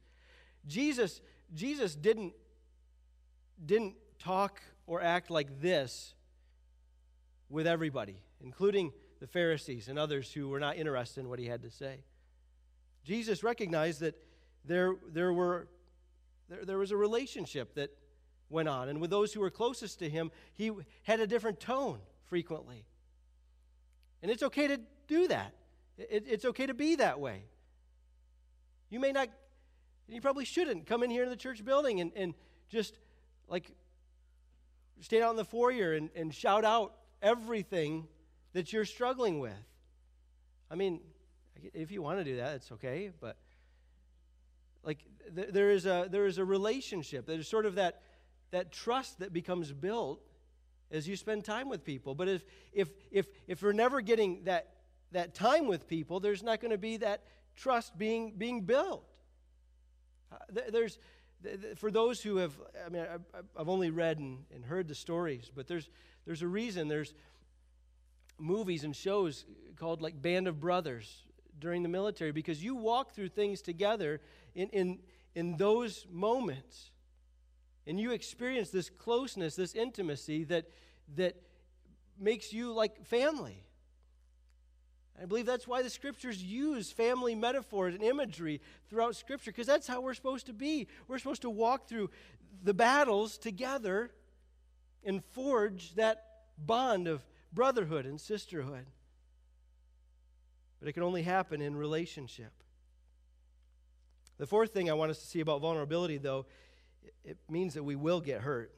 Jesus, 0.67 1.21
Jesus 1.53 1.95
didn't, 1.95 2.33
didn't 3.63 3.95
talk 4.19 4.61
or 4.87 5.01
act 5.01 5.29
like 5.29 5.61
this 5.61 6.13
with 7.49 7.67
everybody, 7.67 8.21
including 8.41 8.93
the 9.19 9.27
Pharisees 9.27 9.87
and 9.87 9.99
others 9.99 10.31
who 10.31 10.49
were 10.49 10.59
not 10.59 10.77
interested 10.77 11.21
in 11.21 11.29
what 11.29 11.39
he 11.39 11.45
had 11.45 11.61
to 11.63 11.69
say. 11.69 12.03
Jesus 13.03 13.43
recognized 13.43 13.99
that 14.01 14.15
there, 14.65 14.95
there 15.11 15.33
were 15.33 15.67
there, 16.51 16.65
there 16.65 16.77
was 16.77 16.91
a 16.91 16.97
relationship 16.97 17.75
that 17.75 17.91
went 18.49 18.67
on. 18.67 18.89
And 18.89 18.99
with 18.99 19.09
those 19.09 19.33
who 19.33 19.39
were 19.39 19.49
closest 19.49 19.99
to 19.99 20.09
him, 20.09 20.31
he 20.53 20.71
had 21.03 21.21
a 21.21 21.25
different 21.25 21.59
tone 21.59 21.99
frequently. 22.25 22.85
And 24.21 24.29
it's 24.29 24.43
okay 24.43 24.67
to 24.67 24.79
do 25.07 25.27
that, 25.29 25.53
it, 25.97 26.25
it's 26.27 26.45
okay 26.45 26.67
to 26.67 26.73
be 26.73 26.95
that 26.95 27.19
way. 27.19 27.45
You 28.89 28.99
may 28.99 29.13
not 29.13 29.29
And 30.11 30.15
you 30.17 30.21
probably 30.21 30.43
shouldn't 30.43 30.87
come 30.87 31.03
in 31.03 31.09
here 31.09 31.23
in 31.23 31.29
the 31.29 31.37
church 31.37 31.63
building 31.63 32.01
and, 32.01 32.11
and 32.17 32.33
just 32.67 32.97
like 33.47 33.71
stand 34.99 35.23
out 35.23 35.29
in 35.29 35.37
the 35.37 35.45
foyer 35.45 35.93
and, 35.93 36.09
and 36.17 36.35
shout 36.35 36.65
out 36.65 36.95
everything 37.21 38.09
that 38.51 38.73
you're 38.73 38.83
struggling 38.83 39.39
with. 39.39 39.53
I 40.69 40.75
mean, 40.75 40.99
if 41.73 41.91
you 41.91 42.01
want 42.01 42.19
to 42.19 42.25
do 42.25 42.35
that, 42.35 42.55
it's 42.55 42.73
okay, 42.73 43.11
but 43.21 43.37
like 44.83 44.97
th- 45.33 45.47
there 45.51 45.69
is 45.69 45.85
a 45.85 46.09
there 46.11 46.25
is 46.25 46.39
a 46.39 46.43
relationship. 46.43 47.25
There's 47.25 47.47
sort 47.47 47.65
of 47.65 47.75
that 47.75 48.01
that 48.51 48.73
trust 48.73 49.19
that 49.19 49.31
becomes 49.31 49.71
built 49.71 50.19
as 50.91 51.07
you 51.07 51.15
spend 51.15 51.45
time 51.45 51.69
with 51.69 51.85
people. 51.85 52.15
But 52.15 52.27
if 52.27 52.43
if 52.73 52.89
if 53.11 53.27
if 53.47 53.61
you're 53.61 53.71
never 53.71 54.01
getting 54.01 54.43
that 54.43 54.73
that 55.13 55.33
time 55.33 55.67
with 55.67 55.87
people, 55.87 56.19
there's 56.19 56.43
not 56.43 56.59
going 56.59 56.71
to 56.71 56.77
be 56.77 56.97
that 56.97 57.23
trust 57.55 57.97
being 57.97 58.33
being 58.37 58.65
built. 58.65 59.07
Uh, 60.31 60.37
th- 60.53 60.71
there's 60.71 60.99
th- 61.43 61.77
for 61.77 61.91
those 61.91 62.21
who 62.21 62.37
have 62.37 62.53
I 62.85 62.89
mean 62.89 63.01
I, 63.03 63.39
I've 63.59 63.69
only 63.69 63.89
read 63.89 64.19
and, 64.19 64.39
and 64.53 64.63
heard 64.65 64.87
the 64.87 64.95
stories, 64.95 65.51
but 65.53 65.67
there's 65.67 65.89
there's 66.25 66.41
a 66.41 66.47
reason 66.47 66.87
there's 66.87 67.13
movies 68.41 68.83
and 68.83 68.95
shows 68.95 69.45
called 69.77 70.01
like 70.01 70.21
Band 70.21 70.47
of 70.47 70.59
Brothers 70.59 71.23
during 71.59 71.83
the 71.83 71.89
military 71.89 72.31
because 72.31 72.63
you 72.63 72.75
walk 72.75 73.13
through 73.13 73.29
things 73.29 73.61
together 73.61 74.19
in, 74.55 74.67
in, 74.69 74.99
in 75.35 75.57
those 75.57 76.05
moments. 76.11 76.91
And 77.87 77.99
you 77.99 78.11
experience 78.11 78.69
this 78.69 78.89
closeness, 78.89 79.55
this 79.55 79.73
intimacy 79.73 80.43
that, 80.45 80.65
that 81.15 81.35
makes 82.19 82.51
you 82.51 82.73
like 82.73 83.05
family. 83.05 83.63
I 85.21 85.25
believe 85.25 85.45
that's 85.45 85.67
why 85.67 85.83
the 85.83 85.89
scriptures 85.89 86.41
use 86.41 86.91
family 86.91 87.35
metaphors 87.35 87.93
and 87.93 88.03
imagery 88.03 88.59
throughout 88.89 89.15
scripture, 89.15 89.51
because 89.51 89.67
that's 89.67 89.85
how 89.85 90.01
we're 90.01 90.15
supposed 90.15 90.47
to 90.47 90.53
be. 90.53 90.87
We're 91.07 91.19
supposed 91.19 91.43
to 91.43 91.49
walk 91.49 91.87
through 91.87 92.09
the 92.63 92.73
battles 92.73 93.37
together 93.37 94.11
and 95.03 95.23
forge 95.23 95.93
that 95.95 96.25
bond 96.57 97.07
of 97.07 97.23
brotherhood 97.53 98.05
and 98.05 98.19
sisterhood. 98.19 98.85
But 100.79 100.89
it 100.89 100.93
can 100.93 101.03
only 101.03 101.21
happen 101.21 101.61
in 101.61 101.75
relationship. 101.75 102.51
The 104.39 104.47
fourth 104.47 104.73
thing 104.73 104.89
I 104.89 104.93
want 104.93 105.11
us 105.11 105.19
to 105.19 105.27
see 105.27 105.39
about 105.39 105.61
vulnerability, 105.61 106.17
though, 106.17 106.47
it 107.23 107.37
means 107.47 107.75
that 107.75 107.83
we 107.83 107.95
will 107.95 108.21
get 108.21 108.41
hurt. 108.41 108.73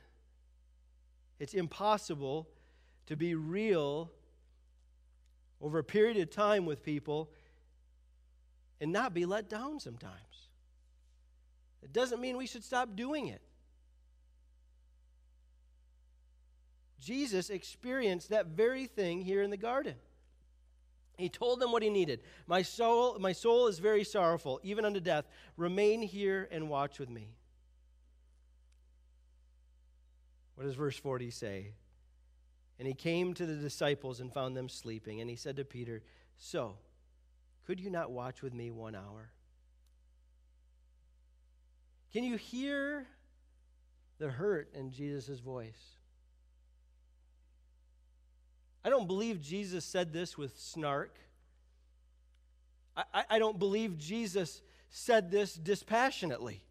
It's 1.39 1.53
impossible 1.53 2.49
to 3.06 3.15
be 3.15 3.34
real 3.34 4.12
over 5.63 5.80
a 5.80 5.84
period 5.84 6.17
of 6.17 6.30
time 6.30 6.65
with 6.65 6.84
people 6.84 7.32
and 8.82 8.91
not 8.91 9.13
be 9.13 9.26
let 9.26 9.49
down 9.49 9.80
sometimes. 9.80 10.49
It 11.82 11.93
doesn't 11.93 12.19
mean 12.19 12.36
we 12.36 12.47
should 12.47 12.65
stop 12.65 12.95
doing 12.97 13.28
it. 13.28 13.41
Jesus 16.99 17.49
experienced 17.49 18.30
that 18.30 18.47
very 18.47 18.88
thing 18.88 19.21
here 19.21 19.41
in 19.41 19.49
the 19.49 19.58
garden. 19.58 19.95
He 21.17 21.30
told 21.30 21.60
them 21.60 21.71
what 21.71 21.84
he 21.84 21.89
needed. 21.89 22.21
My 22.45 22.62
soul, 22.62 23.17
my 23.19 23.32
soul 23.32 23.67
is 23.67 23.80
very 23.80 24.04
sorrowful, 24.04 24.60
even 24.63 24.84
unto 24.84 24.99
death. 24.99 25.26
Remain 25.56 26.02
here 26.02 26.47
and 26.52 26.69
watch 26.69 26.99
with 26.99 27.10
me. 27.10 27.30
What 30.56 30.65
does 30.65 30.76
verse 30.76 30.97
40 30.97 31.32
say? 31.32 31.71
And 32.80 32.88
he 32.88 32.94
came 32.94 33.34
to 33.36 33.46
the 33.46 33.56
disciples 33.56 34.20
and 34.20 34.34
found 34.34 34.58
them 34.58 34.68
sleeping. 34.68 35.22
And 35.22 35.30
he 35.30 35.36
said 35.36 35.58
to 35.58 35.66
Peter, 35.66 36.02
So, 36.38 36.76
could 37.66 37.80
you 37.80 37.90
not 37.90 38.12
watch 38.12 38.42
with 38.42 38.54
me 38.54 38.72
one 38.72 38.96
hour? 38.96 39.30
Can 42.12 42.24
you 42.24 42.36
hear 42.36 43.08
the 44.20 44.30
hurt 44.30 44.70
in 44.74 44.92
Jesus' 44.92 45.40
voice? 45.40 45.98
I 48.86 48.90
don't 48.90 49.08
believe 49.08 49.42
Jesus 49.42 49.86
said 49.86 50.12
this 50.12 50.38
with 50.38 50.60
snark. 50.60 51.18
I, 52.96 53.24
I 53.30 53.40
don't 53.40 53.58
believe 53.58 53.98
Jesus 53.98 54.62
said 54.90 55.32
this 55.32 55.56
dispassionately. 55.56 56.64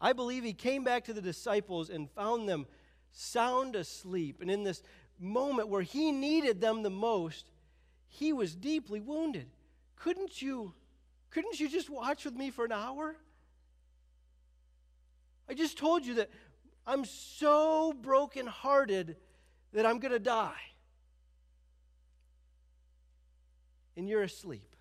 I 0.00 0.12
believe 0.12 0.44
he 0.44 0.52
came 0.52 0.84
back 0.84 1.04
to 1.04 1.12
the 1.12 1.22
disciples 1.22 1.90
and 1.90 2.10
found 2.10 2.48
them 2.48 2.66
sound 3.12 3.76
asleep. 3.76 4.40
And 4.40 4.50
in 4.50 4.64
this 4.64 4.82
moment 5.18 5.68
where 5.68 5.82
he 5.82 6.12
needed 6.12 6.60
them 6.60 6.82
the 6.82 6.90
most, 6.90 7.50
he 8.06 8.32
was 8.32 8.54
deeply 8.54 9.00
wounded. 9.00 9.46
Couldn't 9.96 10.40
you 10.40 10.74
couldn't 11.30 11.60
you 11.60 11.68
just 11.68 11.90
watch 11.90 12.24
with 12.24 12.34
me 12.34 12.50
for 12.50 12.64
an 12.64 12.72
hour? 12.72 13.14
I 15.48 15.54
just 15.54 15.78
told 15.78 16.04
you 16.04 16.14
that 16.14 16.30
I'm 16.86 17.04
so 17.04 17.92
brokenhearted 17.92 19.16
that 19.72 19.86
I'm 19.86 19.98
going 19.98 20.12
to 20.12 20.18
die. 20.18 20.52
And 23.96 24.08
you're 24.08 24.22
asleep. 24.22 24.74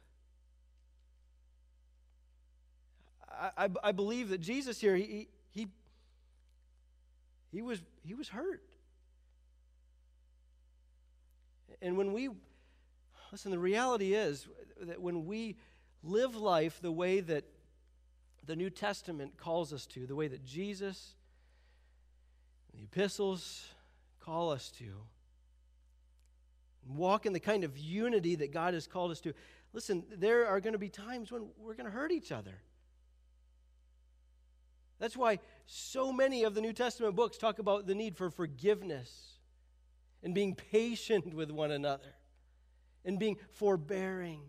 I, 3.29 3.65
I, 3.65 3.69
I, 3.83 3.91
believe 3.91 4.29
that 4.29 4.39
Jesus 4.39 4.79
here, 4.79 4.95
he, 4.95 5.27
he, 7.51 7.61
was, 7.61 7.81
he 8.03 8.13
was 8.13 8.29
hurt. 8.29 8.63
And 11.81 11.97
when 11.97 12.13
we, 12.13 12.29
listen, 13.31 13.51
the 13.51 13.59
reality 13.59 14.13
is 14.13 14.47
that 14.81 15.01
when 15.01 15.25
we 15.25 15.57
live 16.03 16.35
life 16.35 16.79
the 16.81 16.91
way 16.91 17.19
that 17.19 17.43
the 18.45 18.55
New 18.55 18.69
Testament 18.69 19.37
calls 19.37 19.73
us 19.73 19.85
to, 19.87 20.07
the 20.07 20.15
way 20.15 20.27
that 20.27 20.45
Jesus, 20.45 21.15
the 22.73 22.83
epistles, 22.83 23.67
call 24.19 24.51
us 24.51 24.71
to. 24.71 24.85
Walk 26.87 27.25
in 27.25 27.33
the 27.33 27.39
kind 27.39 27.63
of 27.63 27.77
unity 27.77 28.35
that 28.35 28.53
God 28.53 28.73
has 28.73 28.87
called 28.87 29.11
us 29.11 29.19
to. 29.21 29.33
Listen, 29.73 30.05
there 30.09 30.47
are 30.47 30.61
going 30.61 30.73
to 30.73 30.79
be 30.79 30.89
times 30.89 31.31
when 31.31 31.47
we're 31.57 31.73
going 31.73 31.85
to 31.85 31.91
hurt 31.91 32.11
each 32.11 32.31
other. 32.31 32.61
That's 34.99 35.15
why 35.15 35.39
so 35.65 36.11
many 36.11 36.43
of 36.43 36.55
the 36.55 36.61
New 36.61 36.73
Testament 36.73 37.15
books 37.15 37.37
talk 37.37 37.59
about 37.59 37.85
the 37.85 37.95
need 37.95 38.17
for 38.17 38.29
forgiveness 38.29 39.37
and 40.23 40.33
being 40.33 40.55
patient 40.71 41.33
with 41.33 41.51
one 41.51 41.71
another 41.71 42.15
and 43.05 43.19
being 43.19 43.37
forbearing 43.51 44.41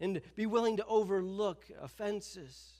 and 0.00 0.20
be 0.34 0.46
willing 0.46 0.78
to 0.78 0.84
overlook 0.86 1.64
offenses. 1.80 2.72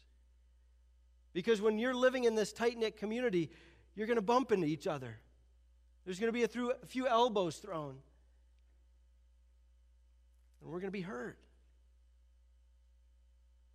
Because 1.33 1.61
when 1.61 1.79
you're 1.79 1.95
living 1.95 2.25
in 2.25 2.35
this 2.35 2.53
tight 2.53 2.77
knit 2.77 2.97
community, 2.97 3.51
you're 3.95 4.09
going 4.09 4.17
to 4.17 4.23
bump 4.23 4.51
into 4.51 4.67
each 4.67 4.87
other. 4.87 5.19
There's 6.05 6.19
going 6.19 6.33
to 6.33 6.33
be 6.33 6.43
a, 6.43 6.87
few 6.87 7.07
elbows 7.07 7.57
thrown. 7.59 7.97
And 10.61 10.71
we're 10.71 10.81
going 10.81 10.89
to 10.89 10.91
be 10.91 11.01
hurt. 11.01 11.39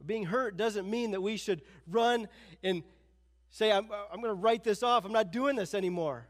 Being 0.06 0.26
hurt 0.26 0.58
doesn't 0.58 0.90
mean 0.90 1.12
that 1.12 1.22
we 1.22 1.38
should 1.38 1.62
run 1.88 2.28
and 2.64 2.84
say, 3.50 3.72
I'm, 3.72 3.90
I'm 4.12 4.22
going 4.22 4.34
to 4.34 4.42
write 4.42 4.64
this 4.64 4.84
off. 4.84 5.06
I'm 5.06 5.12
not 5.12 5.32
doing 5.32 5.56
this 5.56 5.74
anymore. 5.74 6.28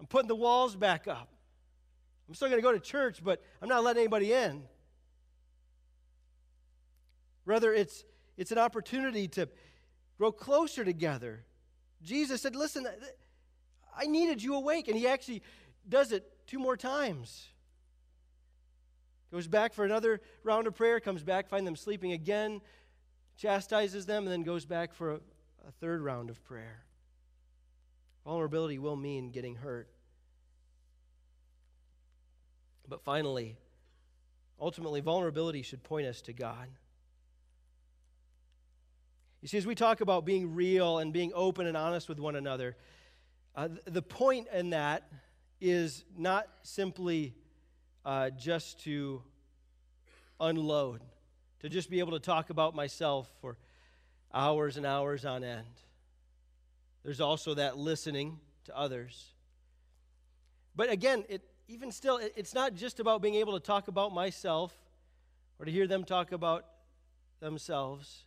I'm 0.00 0.06
putting 0.06 0.28
the 0.28 0.36
walls 0.36 0.76
back 0.76 1.06
up. 1.06 1.28
I'm 2.28 2.34
still 2.34 2.48
going 2.48 2.60
to 2.60 2.62
go 2.62 2.72
to 2.72 2.80
church, 2.80 3.22
but 3.22 3.42
I'm 3.62 3.68
not 3.68 3.84
letting 3.84 4.00
anybody 4.00 4.32
in. 4.32 4.64
Rather, 7.44 7.72
it's, 7.72 8.04
it's 8.36 8.50
an 8.50 8.58
opportunity 8.58 9.28
to 9.28 9.48
grow 10.18 10.32
closer 10.32 10.84
together. 10.84 11.44
Jesus 12.02 12.42
said, 12.42 12.56
Listen, 12.56 12.86
I 13.96 14.06
needed 14.06 14.42
you 14.42 14.54
awake. 14.54 14.88
And 14.88 14.96
he 14.96 15.06
actually 15.06 15.42
does 15.88 16.12
it 16.12 16.24
two 16.46 16.58
more 16.58 16.76
times. 16.76 17.48
Goes 19.32 19.48
back 19.48 19.72
for 19.72 19.84
another 19.84 20.20
round 20.44 20.66
of 20.66 20.74
prayer, 20.74 21.00
comes 21.00 21.22
back, 21.22 21.48
find 21.48 21.66
them 21.66 21.76
sleeping 21.76 22.12
again, 22.12 22.60
chastises 23.36 24.06
them, 24.06 24.24
and 24.24 24.32
then 24.32 24.42
goes 24.42 24.64
back 24.64 24.94
for 24.94 25.12
a, 25.12 25.16
a 25.66 25.70
third 25.80 26.00
round 26.02 26.30
of 26.30 26.42
prayer. 26.44 26.84
Vulnerability 28.24 28.78
will 28.78 28.96
mean 28.96 29.30
getting 29.30 29.54
hurt. 29.54 29.88
But 32.88 33.02
finally, 33.02 33.56
ultimately, 34.60 35.00
vulnerability 35.00 35.62
should 35.62 35.82
point 35.82 36.06
us 36.06 36.22
to 36.22 36.32
God. 36.32 36.68
You 39.42 39.48
see, 39.48 39.58
as 39.58 39.66
we 39.66 39.74
talk 39.74 40.00
about 40.00 40.24
being 40.24 40.54
real 40.54 40.98
and 40.98 41.12
being 41.12 41.32
open 41.34 41.66
and 41.66 41.76
honest 41.76 42.08
with 42.08 42.18
one 42.18 42.36
another, 42.36 42.76
uh, 43.54 43.68
the 43.84 44.02
point 44.02 44.48
in 44.52 44.70
that 44.70 45.08
is 45.60 46.04
not 46.16 46.48
simply 46.62 47.34
uh, 48.04 48.30
just 48.30 48.80
to 48.84 49.22
unload, 50.40 51.00
to 51.60 51.68
just 51.68 51.90
be 51.90 52.00
able 52.00 52.12
to 52.12 52.20
talk 52.20 52.50
about 52.50 52.74
myself 52.74 53.30
for 53.40 53.56
hours 54.32 54.76
and 54.76 54.84
hours 54.84 55.24
on 55.24 55.42
end. 55.42 55.66
There's 57.02 57.20
also 57.20 57.54
that 57.54 57.78
listening 57.78 58.38
to 58.64 58.76
others. 58.76 59.32
But 60.74 60.90
again, 60.90 61.24
it, 61.28 61.42
even 61.68 61.90
still, 61.90 62.18
it, 62.18 62.32
it's 62.36 62.54
not 62.54 62.74
just 62.74 63.00
about 63.00 63.22
being 63.22 63.36
able 63.36 63.54
to 63.54 63.64
talk 63.64 63.88
about 63.88 64.12
myself 64.12 64.76
or 65.58 65.64
to 65.64 65.72
hear 65.72 65.86
them 65.86 66.04
talk 66.04 66.32
about 66.32 66.66
themselves, 67.40 68.24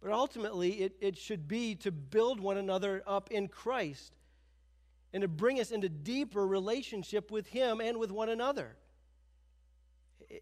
but 0.00 0.12
ultimately 0.12 0.70
it, 0.74 0.96
it 1.00 1.16
should 1.16 1.48
be 1.48 1.74
to 1.76 1.90
build 1.90 2.38
one 2.38 2.56
another 2.56 3.02
up 3.06 3.30
in 3.30 3.48
Christ 3.48 4.12
and 5.12 5.22
to 5.22 5.28
bring 5.28 5.58
us 5.58 5.70
into 5.70 5.88
deeper 5.88 6.46
relationship 6.46 7.30
with 7.30 7.48
Him 7.48 7.80
and 7.80 7.98
with 7.98 8.10
one 8.10 8.28
another. 8.28 8.76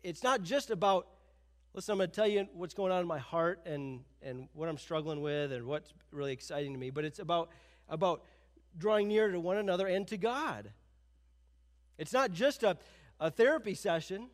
It's 0.03 0.23
not 0.23 0.43
just 0.43 0.71
about, 0.71 1.07
listen, 1.75 1.93
I'm 1.93 1.99
going 1.99 2.09
to 2.09 2.15
tell 2.15 2.29
you 2.29 2.47
what's 2.55 2.73
going 2.73 2.93
on 2.93 3.01
in 3.01 3.07
my 3.07 3.19
heart 3.19 3.61
and, 3.67 4.01
and 4.23 4.49
what 4.55 4.69
I'm 4.69 4.79
struggling 4.79 5.21
with 5.21 5.53
and 5.53 5.67
what's 5.67 5.93
really 6.13 6.33
exciting 6.33 6.73
to 6.73 6.79
me, 6.79 6.91
but 6.91 7.05
it's 7.05 7.19
about, 7.19 7.51
about 7.89 8.23
drawing 8.79 9.09
near 9.09 9.31
to 9.31 9.41
one 9.41 9.57
another 9.57 9.89
and 9.89 10.07
to 10.09 10.17
God. 10.17 10.71
It's 11.99 12.13
not 12.13 12.33
just 12.33 12.63
a, 12.63 12.77
a 13.19 13.31
therapy 13.31 13.75
session 13.75 14.29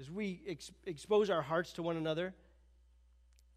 as 0.00 0.10
we 0.10 0.42
ex- 0.46 0.72
expose 0.86 1.30
our 1.30 1.42
hearts 1.42 1.72
to 1.74 1.82
one 1.82 1.96
another, 1.96 2.34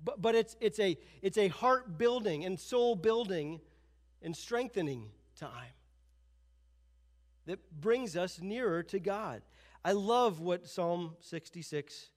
but, 0.04 0.22
but 0.22 0.36
it's, 0.36 0.56
it's, 0.62 0.80
a, 0.80 0.98
it's 1.24 1.38
a 1.38 1.48
heart 1.48 1.98
building 1.98 2.46
and 2.46 2.60
soul 2.60 2.96
building 2.96 3.60
and 4.22 4.36
strengthening 4.36 5.10
time 5.36 5.74
that 7.48 7.60
brings 7.82 8.16
us 8.16 8.40
nearer 8.40 8.84
to 8.84 9.00
God. 9.00 9.42
I 9.84 9.94
love 9.94 10.40
what 10.40 10.68
Psalm 10.68 11.16
66 11.22 12.12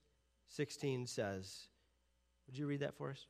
16 0.54 1.08
says. 1.08 1.66
Would 2.46 2.56
you 2.56 2.68
read 2.68 2.80
that 2.80 2.94
for 2.94 3.10
us? 3.10 3.26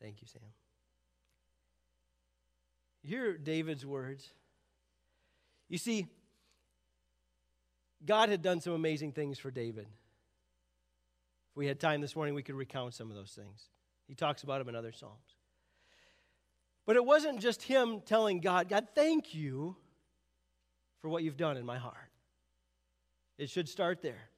Thank 0.00 0.20
you, 0.20 0.28
Sam. 0.28 0.42
Hear 3.02 3.36
David's 3.36 3.84
words. 3.84 4.28
You 5.68 5.78
see, 5.78 6.06
God 8.04 8.28
had 8.28 8.42
done 8.42 8.60
some 8.60 8.72
amazing 8.72 9.12
things 9.12 9.38
for 9.40 9.50
David. 9.50 9.86
If 11.50 11.56
we 11.56 11.66
had 11.66 11.80
time 11.80 12.00
this 12.00 12.14
morning, 12.14 12.34
we 12.34 12.42
could 12.44 12.54
recount 12.54 12.94
some 12.94 13.10
of 13.10 13.16
those 13.16 13.32
things. 13.32 13.71
He 14.12 14.16
talks 14.16 14.42
about 14.42 14.60
him 14.60 14.68
in 14.68 14.76
other 14.76 14.92
Psalms. 14.92 15.38
But 16.84 16.96
it 16.96 17.04
wasn't 17.06 17.40
just 17.40 17.62
him 17.62 18.02
telling 18.04 18.40
God, 18.40 18.68
God, 18.68 18.88
thank 18.94 19.34
you 19.34 19.74
for 21.00 21.08
what 21.08 21.22
you've 21.22 21.38
done 21.38 21.56
in 21.56 21.64
my 21.64 21.78
heart. 21.78 21.96
It 23.38 23.48
should 23.48 23.70
start 23.70 24.02
there. 24.02 24.28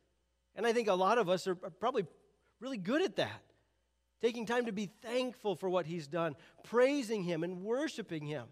And 0.54 0.64
I 0.64 0.72
think 0.72 0.86
a 0.86 0.94
lot 0.94 1.18
of 1.18 1.28
us 1.28 1.48
are 1.48 1.56
probably 1.56 2.06
really 2.60 2.76
good 2.76 3.02
at 3.02 3.16
that. 3.16 3.42
Taking 4.22 4.46
time 4.46 4.66
to 4.66 4.72
be 4.72 4.92
thankful 5.02 5.56
for 5.56 5.68
what 5.68 5.86
he's 5.86 6.06
done, 6.06 6.36
praising 6.62 7.24
him 7.24 7.42
and 7.42 7.64
worshiping 7.64 8.24
him. 8.24 8.44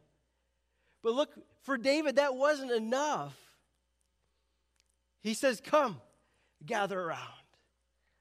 But 1.05 1.13
look, 1.13 1.33
for 1.63 1.79
David, 1.79 2.17
that 2.17 2.35
wasn't 2.35 2.73
enough. 2.73 3.39
He 5.21 5.35
says, 5.35 5.63
Come, 5.65 6.01
gather 6.67 7.01
around. 7.01 7.21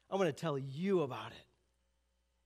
I'm 0.08 0.18
going 0.18 0.32
to 0.32 0.40
tell 0.40 0.56
you 0.56 1.00
about 1.00 1.32
it. 1.32 1.51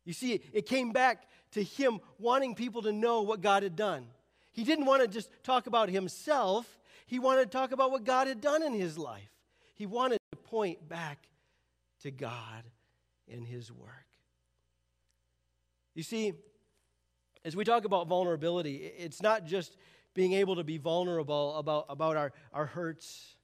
You 0.06 0.14
see, 0.14 0.40
it 0.52 0.64
came 0.64 0.92
back 0.92 1.28
to 1.52 1.62
him 1.62 2.00
wanting 2.18 2.54
people 2.54 2.80
to 2.82 2.92
know 2.92 3.22
what 3.22 3.42
God 3.42 3.62
had 3.62 3.76
done. 3.76 4.06
He 4.52 4.64
didn't 4.64 4.86
want 4.86 5.02
to 5.02 5.08
just 5.08 5.28
talk 5.42 5.66
about 5.66 5.90
himself, 5.90 6.78
he 7.06 7.18
wanted 7.18 7.50
to 7.50 7.50
talk 7.50 7.72
about 7.72 7.90
what 7.90 8.04
God 8.04 8.26
had 8.26 8.40
done 8.40 8.62
in 8.62 8.72
his 8.72 8.96
life. 8.96 9.30
He 9.74 9.84
wanted 9.84 10.18
to 10.32 10.38
point 10.38 10.88
back 10.88 11.28
to 12.00 12.10
God 12.10 12.64
and 13.30 13.44
his 13.44 13.70
work. 13.70 14.06
You 15.94 16.02
see, 16.02 16.32
as 17.44 17.54
we 17.54 17.64
talk 17.64 17.84
about 17.84 18.06
vulnerability, 18.06 18.76
it's 18.76 19.22
not 19.22 19.44
just 19.44 19.76
being 20.14 20.32
able 20.32 20.56
to 20.56 20.64
be 20.64 20.78
vulnerable 20.78 21.56
about, 21.56 21.86
about 21.88 22.16
our, 22.16 22.32
our 22.52 22.66
hurts 22.66 23.36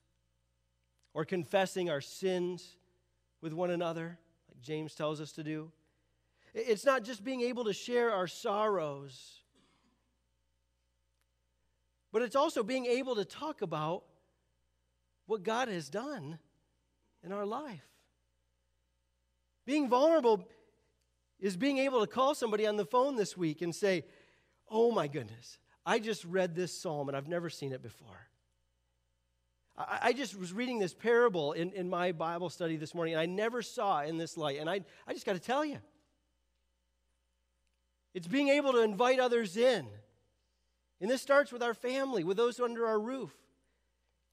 or 1.15 1.25
confessing 1.25 1.91
our 1.91 2.01
sins 2.01 2.77
with 3.41 3.53
one 3.53 3.71
another, 3.71 4.19
like 4.49 4.61
James 4.63 4.95
tells 4.95 5.21
us 5.21 5.33
to 5.33 5.45
do. 5.45 5.71
It's 6.55 6.85
not 6.85 7.03
just 7.03 7.25
being 7.25 7.41
able 7.43 7.65
to 7.65 7.73
share 7.73 8.13
our 8.13 8.27
sorrows, 8.27 9.41
but 12.13 12.23
it's 12.23 12.37
also 12.37 12.63
being 12.63 12.87
able 12.87 13.17
to 13.17 13.25
talk 13.25 13.63
about 13.63 14.05
what 15.27 15.43
God 15.43 15.69
has 15.69 15.89
done 15.89 16.39
in 17.25 17.33
our 17.33 17.47
life. 17.47 17.87
Being 19.65 19.89
vulnerable 19.89 20.47
is 21.41 21.57
being 21.57 21.79
able 21.79 22.01
to 22.01 22.07
call 22.07 22.35
somebody 22.35 22.67
on 22.67 22.77
the 22.77 22.85
phone 22.85 23.17
this 23.17 23.37
week 23.37 23.63
and 23.63 23.75
say, 23.75 24.05
Oh 24.69 24.91
my 24.91 25.09
goodness, 25.09 25.59
I 25.85 25.99
just 25.99 26.25
read 26.25 26.55
this 26.55 26.77
psalm 26.77 27.09
and 27.09 27.17
I've 27.17 27.29
never 27.29 27.49
seen 27.51 27.73
it 27.73 27.83
before. 27.83 28.29
I, 29.77 30.13
just 30.13 30.39
was 30.39 30.53
reading 30.53 30.79
this 30.79 30.93
parable 30.93 31.53
in, 31.53 31.73
in 31.73 31.89
my 31.89 32.13
Bible 32.13 32.51
study 32.51 32.77
this 32.77 32.95
morning, 32.95 33.15
and 33.15 33.21
I 33.21 33.27
never 33.27 33.63
saw 33.63 34.01
it 34.01 34.11
in 34.11 34.19
this 34.19 34.37
light. 34.37 34.61
And 34.61 34.69
I, 34.69 34.83
I 35.09 35.15
just 35.15 35.25
got 35.25 35.33
to 35.33 35.41
tell 35.41 35.65
you 35.65 35.79
it's 38.15 38.27
being 38.27 38.49
able 38.49 38.73
to 38.73 38.83
invite 38.83 39.19
others 39.19 39.57
in. 39.57 39.87
And 41.01 41.11
this 41.11 41.23
starts 41.23 41.51
with 41.51 41.63
our 41.63 41.75
family, 41.75 42.25
with 42.25 42.37
those 42.37 42.61
under 42.61 42.87
our 42.87 42.99
roof. 42.99 43.33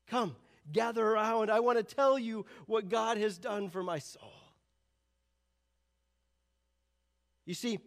Come, 0.07 0.35
gather 0.71 1.05
around. 1.05 1.49
I 1.49 1.59
want 1.61 1.77
to 1.77 1.95
tell 1.95 2.19
you 2.19 2.45
what 2.65 2.89
God 2.89 3.17
has 3.17 3.37
done 3.37 3.69
for 3.69 3.81
my 3.81 3.99
soul. 3.99 4.33
You 7.45 7.55
see, 7.55 7.79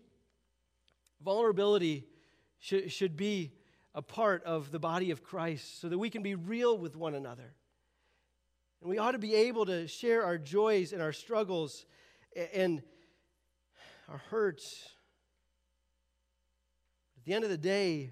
vulnerability 1.25 2.05
should, 2.59 2.91
should 2.91 3.17
be 3.17 3.53
a 3.95 4.03
part 4.03 4.43
of 4.45 4.73
the 4.73 4.79
body 4.79 5.11
of 5.11 5.23
Christ 5.23 5.81
so 5.81 5.89
that 5.89 5.99
we 5.99 6.11
can 6.11 6.23
be 6.23 6.35
real 6.35 6.77
with 6.77 6.97
one 6.97 7.15
another. 7.15 7.55
And 8.81 8.91
we 8.91 8.99
ought 8.99 9.13
to 9.13 9.19
be 9.19 9.35
able 9.35 9.67
to 9.67 9.87
share 9.87 10.25
our 10.25 10.39
joys 10.39 10.93
and 10.93 11.01
our 11.01 11.13
struggles 11.13 11.87
and 12.53 12.83
our 14.09 14.19
hurts. 14.31 14.89
At 17.23 17.27
the 17.27 17.35
end 17.35 17.45
of 17.45 17.51
the 17.51 17.57
day, 17.57 18.11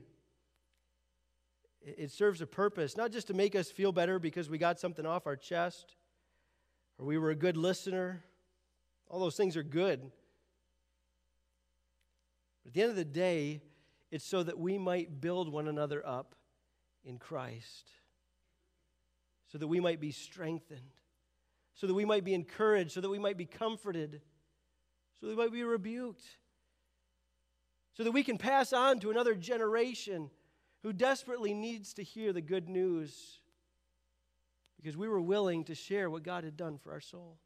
it 1.82 2.12
serves 2.12 2.40
a 2.40 2.46
purpose, 2.46 2.96
not 2.96 3.10
just 3.10 3.26
to 3.26 3.34
make 3.34 3.56
us 3.56 3.68
feel 3.68 3.90
better 3.90 4.20
because 4.20 4.48
we 4.48 4.56
got 4.56 4.78
something 4.78 5.04
off 5.04 5.26
our 5.26 5.34
chest 5.34 5.96
or 6.96 7.06
we 7.06 7.18
were 7.18 7.30
a 7.30 7.34
good 7.34 7.56
listener. 7.56 8.22
All 9.08 9.18
those 9.18 9.36
things 9.36 9.56
are 9.56 9.64
good. 9.64 10.00
But 12.62 12.68
at 12.68 12.74
the 12.74 12.82
end 12.82 12.90
of 12.90 12.96
the 12.96 13.04
day, 13.04 13.62
it's 14.12 14.24
so 14.24 14.44
that 14.44 14.56
we 14.56 14.78
might 14.78 15.20
build 15.20 15.50
one 15.50 15.66
another 15.66 16.06
up 16.06 16.36
in 17.02 17.18
Christ, 17.18 17.90
so 19.50 19.58
that 19.58 19.66
we 19.66 19.80
might 19.80 19.98
be 19.98 20.12
strengthened, 20.12 20.92
so 21.74 21.88
that 21.88 21.94
we 21.94 22.04
might 22.04 22.22
be 22.22 22.34
encouraged, 22.34 22.92
so 22.92 23.00
that 23.00 23.10
we 23.10 23.18
might 23.18 23.36
be 23.36 23.46
comforted, 23.46 24.20
so 25.18 25.26
that 25.26 25.36
we 25.36 25.42
might 25.42 25.52
be 25.52 25.64
rebuked, 25.64 26.22
so 28.00 28.04
that 28.04 28.12
we 28.12 28.22
can 28.22 28.38
pass 28.38 28.72
on 28.72 28.98
to 28.98 29.10
another 29.10 29.34
generation 29.34 30.30
who 30.82 30.90
desperately 30.90 31.52
needs 31.52 31.92
to 31.92 32.02
hear 32.02 32.32
the 32.32 32.40
good 32.40 32.66
news 32.66 33.40
because 34.78 34.96
we 34.96 35.06
were 35.06 35.20
willing 35.20 35.64
to 35.64 35.74
share 35.74 36.08
what 36.08 36.22
God 36.22 36.42
had 36.42 36.56
done 36.56 36.78
for 36.78 36.92
our 36.92 37.02
soul. 37.02 37.36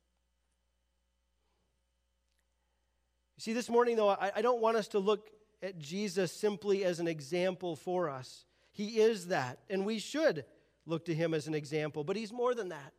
You 3.37 3.41
see, 3.41 3.53
this 3.53 3.69
morning, 3.69 3.97
though, 3.97 4.11
I, 4.11 4.31
I 4.37 4.43
don't 4.43 4.61
want 4.61 4.77
us 4.77 4.87
to 4.89 5.01
look 5.01 5.29
at 5.61 5.81
Jesus 5.81 6.31
simply 6.31 6.85
as 6.85 7.01
an 7.01 7.09
example 7.09 7.75
for 7.75 8.09
us. 8.09 8.45
He 8.71 9.01
is 9.01 9.27
that, 9.27 9.59
and 9.69 9.85
we 9.85 9.99
should 9.99 10.45
look 10.87 11.07
to 11.07 11.15
him 11.17 11.35
as 11.35 11.49
an 11.49 11.55
example, 11.55 12.05
but 12.05 12.15
he's 12.15 12.33
more 12.33 12.55
than 12.55 12.69
that. 12.69 12.93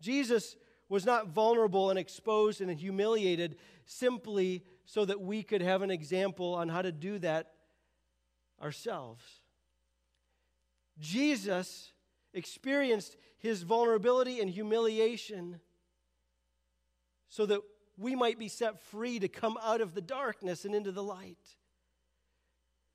Jesus 0.00 0.54
was 0.88 1.04
not 1.04 1.26
vulnerable 1.26 1.90
and 1.90 1.98
exposed 1.98 2.60
and 2.60 2.70
humiliated 2.70 3.56
simply 3.84 4.62
so 4.86 5.04
that 5.04 5.20
we 5.20 5.42
could 5.42 5.60
have 5.60 5.82
an 5.82 5.90
example 5.90 6.54
on 6.54 6.68
how 6.68 6.80
to 6.80 6.92
do 6.92 7.18
that 7.18 7.52
ourselves. 8.62 9.22
Jesus 10.98 11.92
experienced 12.32 13.16
his 13.36 13.62
vulnerability 13.62 14.40
and 14.40 14.48
humiliation 14.48 15.60
so 17.28 17.44
that 17.46 17.60
we 17.98 18.14
might 18.14 18.38
be 18.38 18.48
set 18.48 18.80
free 18.80 19.18
to 19.18 19.28
come 19.28 19.58
out 19.62 19.80
of 19.80 19.94
the 19.94 20.00
darkness 20.00 20.64
and 20.64 20.74
into 20.74 20.92
the 20.92 21.02
light. 21.02 21.56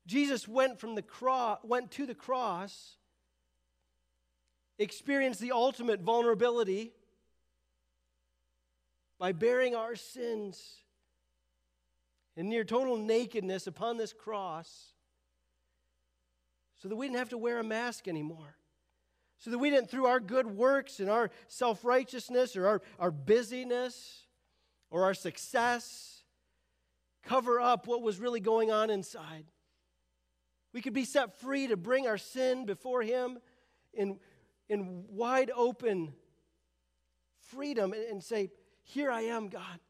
Jesus 0.06 0.48
went 0.48 0.80
from 0.80 0.94
the 0.94 1.02
cross, 1.02 1.58
went 1.62 1.90
to 1.92 2.06
the 2.06 2.14
cross, 2.14 2.96
experienced 4.78 5.40
the 5.40 5.52
ultimate 5.52 6.00
vulnerability 6.00 6.92
by 9.18 9.32
bearing 9.32 9.74
our 9.76 9.94
sins 9.94 10.81
in 12.36 12.48
near 12.48 12.64
total 12.64 12.96
nakedness 12.96 13.66
upon 13.66 13.96
this 13.96 14.12
cross 14.12 14.92
so 16.82 16.88
that 16.88 16.96
we 16.96 17.06
didn't 17.06 17.18
have 17.18 17.28
to 17.28 17.38
wear 17.38 17.58
a 17.60 17.64
mask 17.64 18.08
anymore. 18.08 18.56
So 19.38 19.50
that 19.50 19.58
we 19.58 19.70
didn't, 19.70 19.90
through 19.90 20.06
our 20.06 20.20
good 20.20 20.46
works 20.46 21.00
and 21.00 21.10
our 21.10 21.30
self 21.48 21.84
righteousness 21.84 22.56
or 22.56 22.66
our, 22.66 22.82
our 22.98 23.10
busyness, 23.10 24.26
or 24.90 25.04
our 25.04 25.14
success, 25.14 26.22
cover 27.24 27.60
up 27.60 27.86
what 27.86 28.02
was 28.02 28.20
really 28.20 28.40
going 28.40 28.70
on 28.70 28.90
inside. 28.90 29.46
We 30.72 30.80
could 30.80 30.92
be 30.92 31.04
set 31.04 31.40
free 31.40 31.66
to 31.68 31.76
bring 31.76 32.06
our 32.06 32.18
sin 32.18 32.66
before 32.66 33.02
Him 33.02 33.38
in, 33.94 34.18
in 34.68 35.04
wide 35.08 35.50
open 35.54 36.12
freedom 37.48 37.92
and 37.92 38.22
say, 38.22 38.50
Here 38.82 39.10
I 39.10 39.22
am, 39.22 39.48
God. 39.48 39.80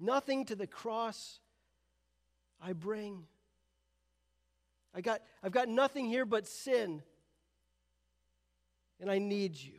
Nothing 0.00 0.46
to 0.46 0.56
the 0.56 0.66
cross 0.66 1.38
I 2.60 2.72
bring. 2.72 3.26
I 4.94 5.02
got, 5.02 5.20
I've 5.42 5.52
got 5.52 5.68
nothing 5.68 6.06
here 6.06 6.24
but 6.24 6.46
sin, 6.46 7.02
and 8.98 9.10
I 9.10 9.18
need 9.18 9.56
you. 9.56 9.78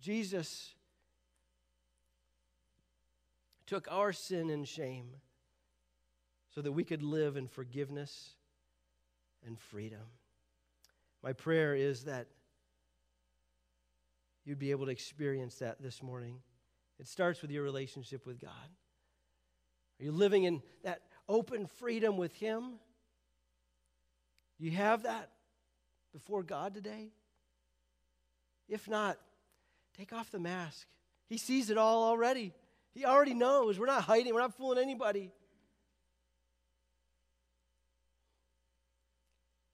Jesus 0.00 0.74
took 3.66 3.90
our 3.90 4.12
sin 4.12 4.50
and 4.50 4.68
shame 4.68 5.06
so 6.54 6.60
that 6.60 6.72
we 6.72 6.84
could 6.84 7.02
live 7.02 7.36
in 7.36 7.48
forgiveness 7.48 8.34
and 9.46 9.58
freedom. 9.58 10.02
My 11.22 11.32
prayer 11.32 11.74
is 11.74 12.04
that 12.04 12.26
you'd 14.44 14.58
be 14.58 14.72
able 14.72 14.86
to 14.86 14.92
experience 14.92 15.54
that 15.56 15.80
this 15.80 16.02
morning. 16.02 16.40
It 17.02 17.08
starts 17.08 17.42
with 17.42 17.50
your 17.50 17.64
relationship 17.64 18.24
with 18.26 18.40
God. 18.40 18.70
Are 19.98 20.04
you 20.04 20.12
living 20.12 20.44
in 20.44 20.62
that 20.84 21.02
open 21.28 21.66
freedom 21.66 22.16
with 22.16 22.32
Him? 22.34 22.74
Do 24.60 24.64
you 24.64 24.70
have 24.70 25.02
that 25.02 25.30
before 26.12 26.44
God 26.44 26.74
today? 26.74 27.10
If 28.68 28.88
not, 28.88 29.18
take 29.98 30.12
off 30.12 30.30
the 30.30 30.38
mask. 30.38 30.86
He 31.26 31.38
sees 31.38 31.70
it 31.70 31.76
all 31.76 32.04
already. 32.04 32.52
He 32.94 33.04
already 33.04 33.34
knows. 33.34 33.80
We're 33.80 33.86
not 33.86 34.04
hiding, 34.04 34.32
we're 34.32 34.40
not 34.40 34.56
fooling 34.56 34.78
anybody. 34.78 35.32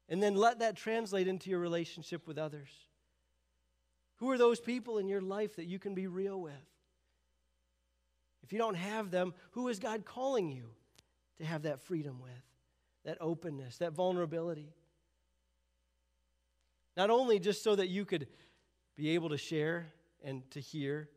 And 0.09 0.23
then 0.23 0.35
let 0.35 0.61
that 0.61 0.77
translate 0.77 1.29
into 1.29 1.51
your 1.51 1.61
relationship 1.61 2.27
with 2.27 2.39
others. 2.39 2.71
Who 4.17 4.31
are 4.31 4.39
those 4.39 4.61
people 4.61 4.97
in 4.97 5.09
your 5.09 5.21
life 5.21 5.57
that 5.57 5.67
you 5.67 5.79
can 5.79 5.95
be 5.95 6.07
real 6.07 6.41
with? 6.41 6.55
If 8.49 8.55
you 8.55 8.59
don't 8.59 8.77
have 8.77 9.11
them, 9.11 9.35
who 9.51 9.69
is 9.69 9.79
God 9.79 10.07
calling 10.07 10.51
you 10.51 10.71
to 11.37 11.45
have 11.45 11.65
that 11.65 11.81
freedom 11.81 12.19
with, 12.23 12.31
that 13.05 13.19
openness, 13.21 13.77
that 13.77 13.93
vulnerability? 13.93 14.73
Not 16.97 17.11
only 17.11 17.41
just 17.41 17.63
so 17.63 17.77
that 17.77 17.89
you 17.89 18.07
could 18.07 18.27
be 18.97 19.11
able 19.11 19.29
to 19.29 19.37
share 19.37 19.89
and 20.25 20.51
to 20.53 20.61
hear, 20.61 21.11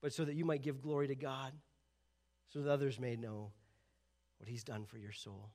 but 0.00 0.12
so 0.12 0.24
that 0.24 0.34
you 0.34 0.44
might 0.44 0.62
give 0.62 0.80
glory 0.80 1.08
to 1.08 1.16
God, 1.16 1.52
so 2.52 2.60
that 2.60 2.70
others 2.70 3.00
may 3.00 3.16
know 3.16 3.50
what 4.38 4.48
He's 4.48 4.62
done 4.62 4.84
for 4.84 4.98
your 4.98 5.10
soul. 5.10 5.50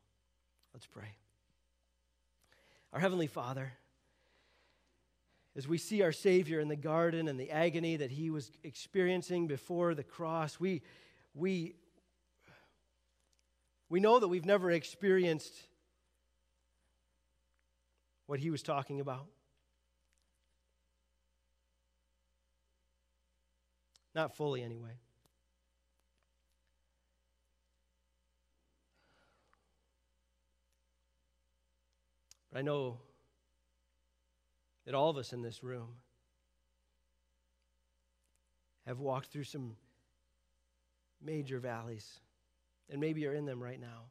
Let's 0.73 0.87
pray. 0.87 1.15
Our 2.91 2.99
Heavenly 2.99 3.27
Father, 3.27 3.71
as 5.55 5.67
we 5.67 5.77
see 5.77 6.01
our 6.01 6.11
Savior 6.11 6.59
in 6.59 6.67
the 6.67 6.75
garden 6.75 7.27
and 7.27 7.39
the 7.39 7.51
agony 7.51 7.95
that 7.97 8.11
he 8.11 8.29
was 8.29 8.51
experiencing 8.63 9.45
before 9.45 9.93
the 9.93 10.03
cross, 10.03 10.59
we, 10.59 10.81
we, 11.35 11.75
we 13.89 13.99
know 13.99 14.19
that 14.19 14.27
we've 14.27 14.45
never 14.45 14.71
experienced 14.71 15.53
what 18.25 18.39
he 18.39 18.49
was 18.49 18.63
talking 18.63 18.99
about. 18.99 19.27
Not 24.15 24.35
fully, 24.35 24.63
anyway. 24.63 24.97
But 32.51 32.59
I 32.59 32.61
know 32.61 32.97
that 34.85 34.95
all 34.95 35.09
of 35.09 35.17
us 35.17 35.33
in 35.33 35.41
this 35.41 35.63
room 35.63 35.95
have 38.85 38.99
walked 38.99 39.27
through 39.27 39.45
some 39.45 39.75
major 41.21 41.59
valleys, 41.59 42.19
and 42.89 42.99
maybe 42.99 43.21
you're 43.21 43.33
in 43.33 43.45
them 43.45 43.63
right 43.63 43.79
now. 43.79 44.09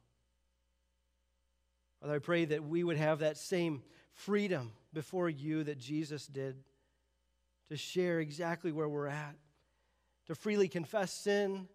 Father, 2.01 2.15
I 2.15 2.19
pray 2.19 2.45
that 2.45 2.63
we 2.63 2.83
would 2.83 2.97
have 2.97 3.19
that 3.19 3.37
same 3.37 3.83
freedom 4.13 4.71
before 4.93 5.29
you 5.29 5.63
that 5.63 5.77
Jesus 5.77 6.27
did 6.27 6.55
to 7.69 7.77
share 7.77 8.19
exactly 8.19 8.71
where 8.71 8.89
we're 8.89 9.07
at, 9.07 9.35
to 10.27 10.35
freely 10.35 10.67
confess 10.67 11.13
sin, 11.13 11.67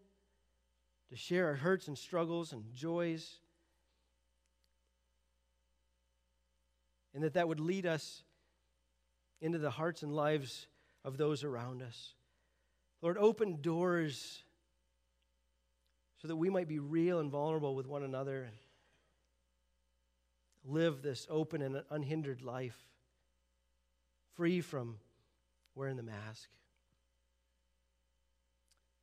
to 1.09 1.17
share 1.17 1.47
our 1.47 1.55
hurts 1.55 1.89
and 1.89 1.97
struggles 1.97 2.53
and 2.53 2.65
joys, 2.75 3.39
and 7.15 7.23
that 7.23 7.35
that 7.35 7.49
would 7.49 7.61
lead 7.61 7.87
us 7.87 8.23
into 9.41 9.59
the 9.59 9.71
hearts 9.71 10.03
and 10.03 10.15
lives 10.15 10.67
of 11.05 11.17
those 11.17 11.45
around 11.45 11.83
us. 11.83 12.15
Lord, 13.01 13.17
open 13.19 13.61
doors 13.61 14.43
so 16.21 16.29
that 16.29 16.37
we 16.37 16.51
might 16.51 16.69
be 16.69 16.81
real 16.81 17.21
and 17.21 17.31
vulnerable 17.31 17.75
with 17.75 17.87
one 17.87 18.03
another 18.03 18.43
and 18.43 18.57
live 20.65 21.01
this 21.01 21.27
open 21.31 21.63
and 21.63 21.83
unhindered 21.91 22.43
life, 22.43 22.77
free 24.35 24.61
from 24.61 24.97
wearing 25.75 25.97
the 25.97 26.03
mask. 26.03 26.49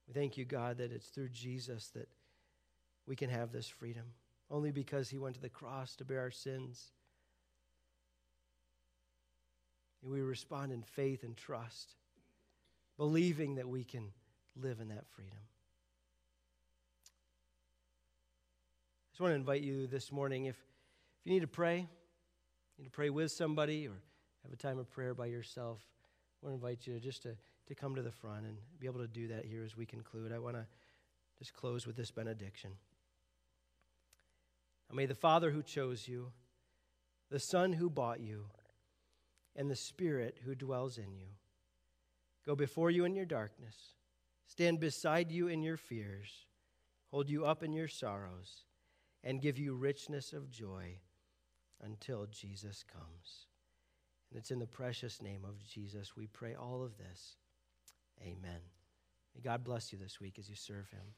We 0.07 0.13
thank 0.13 0.37
you, 0.37 0.45
God, 0.45 0.77
that 0.77 0.91
it's 0.91 1.07
through 1.07 1.29
Jesus 1.29 1.87
that 1.95 2.09
we 3.07 3.15
can 3.15 3.29
have 3.29 3.51
this 3.51 3.67
freedom, 3.67 4.03
only 4.51 4.71
because 4.71 5.09
he 5.09 5.17
went 5.17 5.35
to 5.35 5.41
the 5.41 5.49
cross 5.49 5.95
to 5.95 6.05
bear 6.05 6.19
our 6.19 6.31
sins 6.31 6.91
and 10.05 10.13
we 10.13 10.21
respond 10.21 10.71
in 10.71 10.83
faith 10.83 11.23
and 11.23 11.35
trust, 11.35 11.95
believing 12.95 13.55
that 13.55 13.67
we 13.67 13.83
can 13.83 14.11
live 14.55 14.79
in 14.79 14.89
that 14.89 15.07
freedom. 15.07 15.39
I 19.01 19.11
just 19.11 19.21
want 19.21 19.31
to 19.31 19.35
invite 19.35 19.61
you 19.61 19.87
this 19.87 20.11
morning 20.11 20.45
if, 20.45 20.55
if 20.55 21.25
you 21.25 21.33
need 21.33 21.39
to 21.39 21.47
pray, 21.47 21.77
you 21.79 21.87
need 22.77 22.85
to 22.85 22.91
pray 22.91 23.09
with 23.09 23.31
somebody 23.31 23.87
or 23.87 23.95
have 24.43 24.53
a 24.53 24.57
time 24.57 24.77
of 24.77 24.91
prayer 24.91 25.15
by 25.15 25.25
yourself, 25.25 25.79
I 26.43 26.45
want 26.45 26.61
to 26.61 26.67
invite 26.67 26.85
you 26.85 26.99
just 26.99 27.23
to, 27.23 27.35
to 27.67 27.75
come 27.75 27.95
to 27.95 28.03
the 28.03 28.11
front 28.11 28.45
and 28.45 28.57
be 28.79 28.85
able 28.85 28.99
to 28.99 29.07
do 29.07 29.29
that 29.29 29.45
here 29.45 29.63
as 29.63 29.75
we 29.75 29.87
conclude. 29.87 30.31
I 30.31 30.37
want 30.37 30.55
to 30.55 30.67
just 31.39 31.53
close 31.55 31.87
with 31.87 31.95
this 31.95 32.11
benediction. 32.11 32.71
Now 34.89 34.97
may 34.97 35.07
the 35.07 35.15
Father 35.15 35.49
who 35.49 35.63
chose 35.63 36.07
you, 36.07 36.31
the 37.31 37.39
Son 37.39 37.73
who 37.73 37.89
bought 37.89 38.19
you, 38.19 38.45
and 39.55 39.69
the 39.69 39.75
Spirit 39.75 40.39
who 40.45 40.55
dwells 40.55 40.97
in 40.97 41.13
you. 41.15 41.27
Go 42.45 42.55
before 42.55 42.91
you 42.91 43.05
in 43.05 43.15
your 43.15 43.25
darkness, 43.25 43.75
stand 44.47 44.79
beside 44.79 45.31
you 45.31 45.47
in 45.47 45.63
your 45.63 45.77
fears, 45.77 46.45
hold 47.09 47.29
you 47.29 47.45
up 47.45 47.63
in 47.63 47.73
your 47.73 47.87
sorrows, 47.87 48.65
and 49.23 49.41
give 49.41 49.57
you 49.57 49.73
richness 49.73 50.33
of 50.33 50.51
joy 50.51 50.99
until 51.83 52.27
Jesus 52.27 52.83
comes. 52.83 53.47
And 54.29 54.39
it's 54.39 54.51
in 54.51 54.59
the 54.59 54.67
precious 54.67 55.21
name 55.21 55.43
of 55.43 55.65
Jesus 55.65 56.15
we 56.15 56.27
pray 56.27 56.55
all 56.55 56.83
of 56.83 56.97
this. 56.97 57.37
Amen. 58.21 58.61
May 59.33 59.41
God 59.41 59.63
bless 59.63 59.91
you 59.91 59.99
this 59.99 60.19
week 60.19 60.37
as 60.39 60.49
you 60.49 60.55
serve 60.55 60.89
him. 60.89 61.13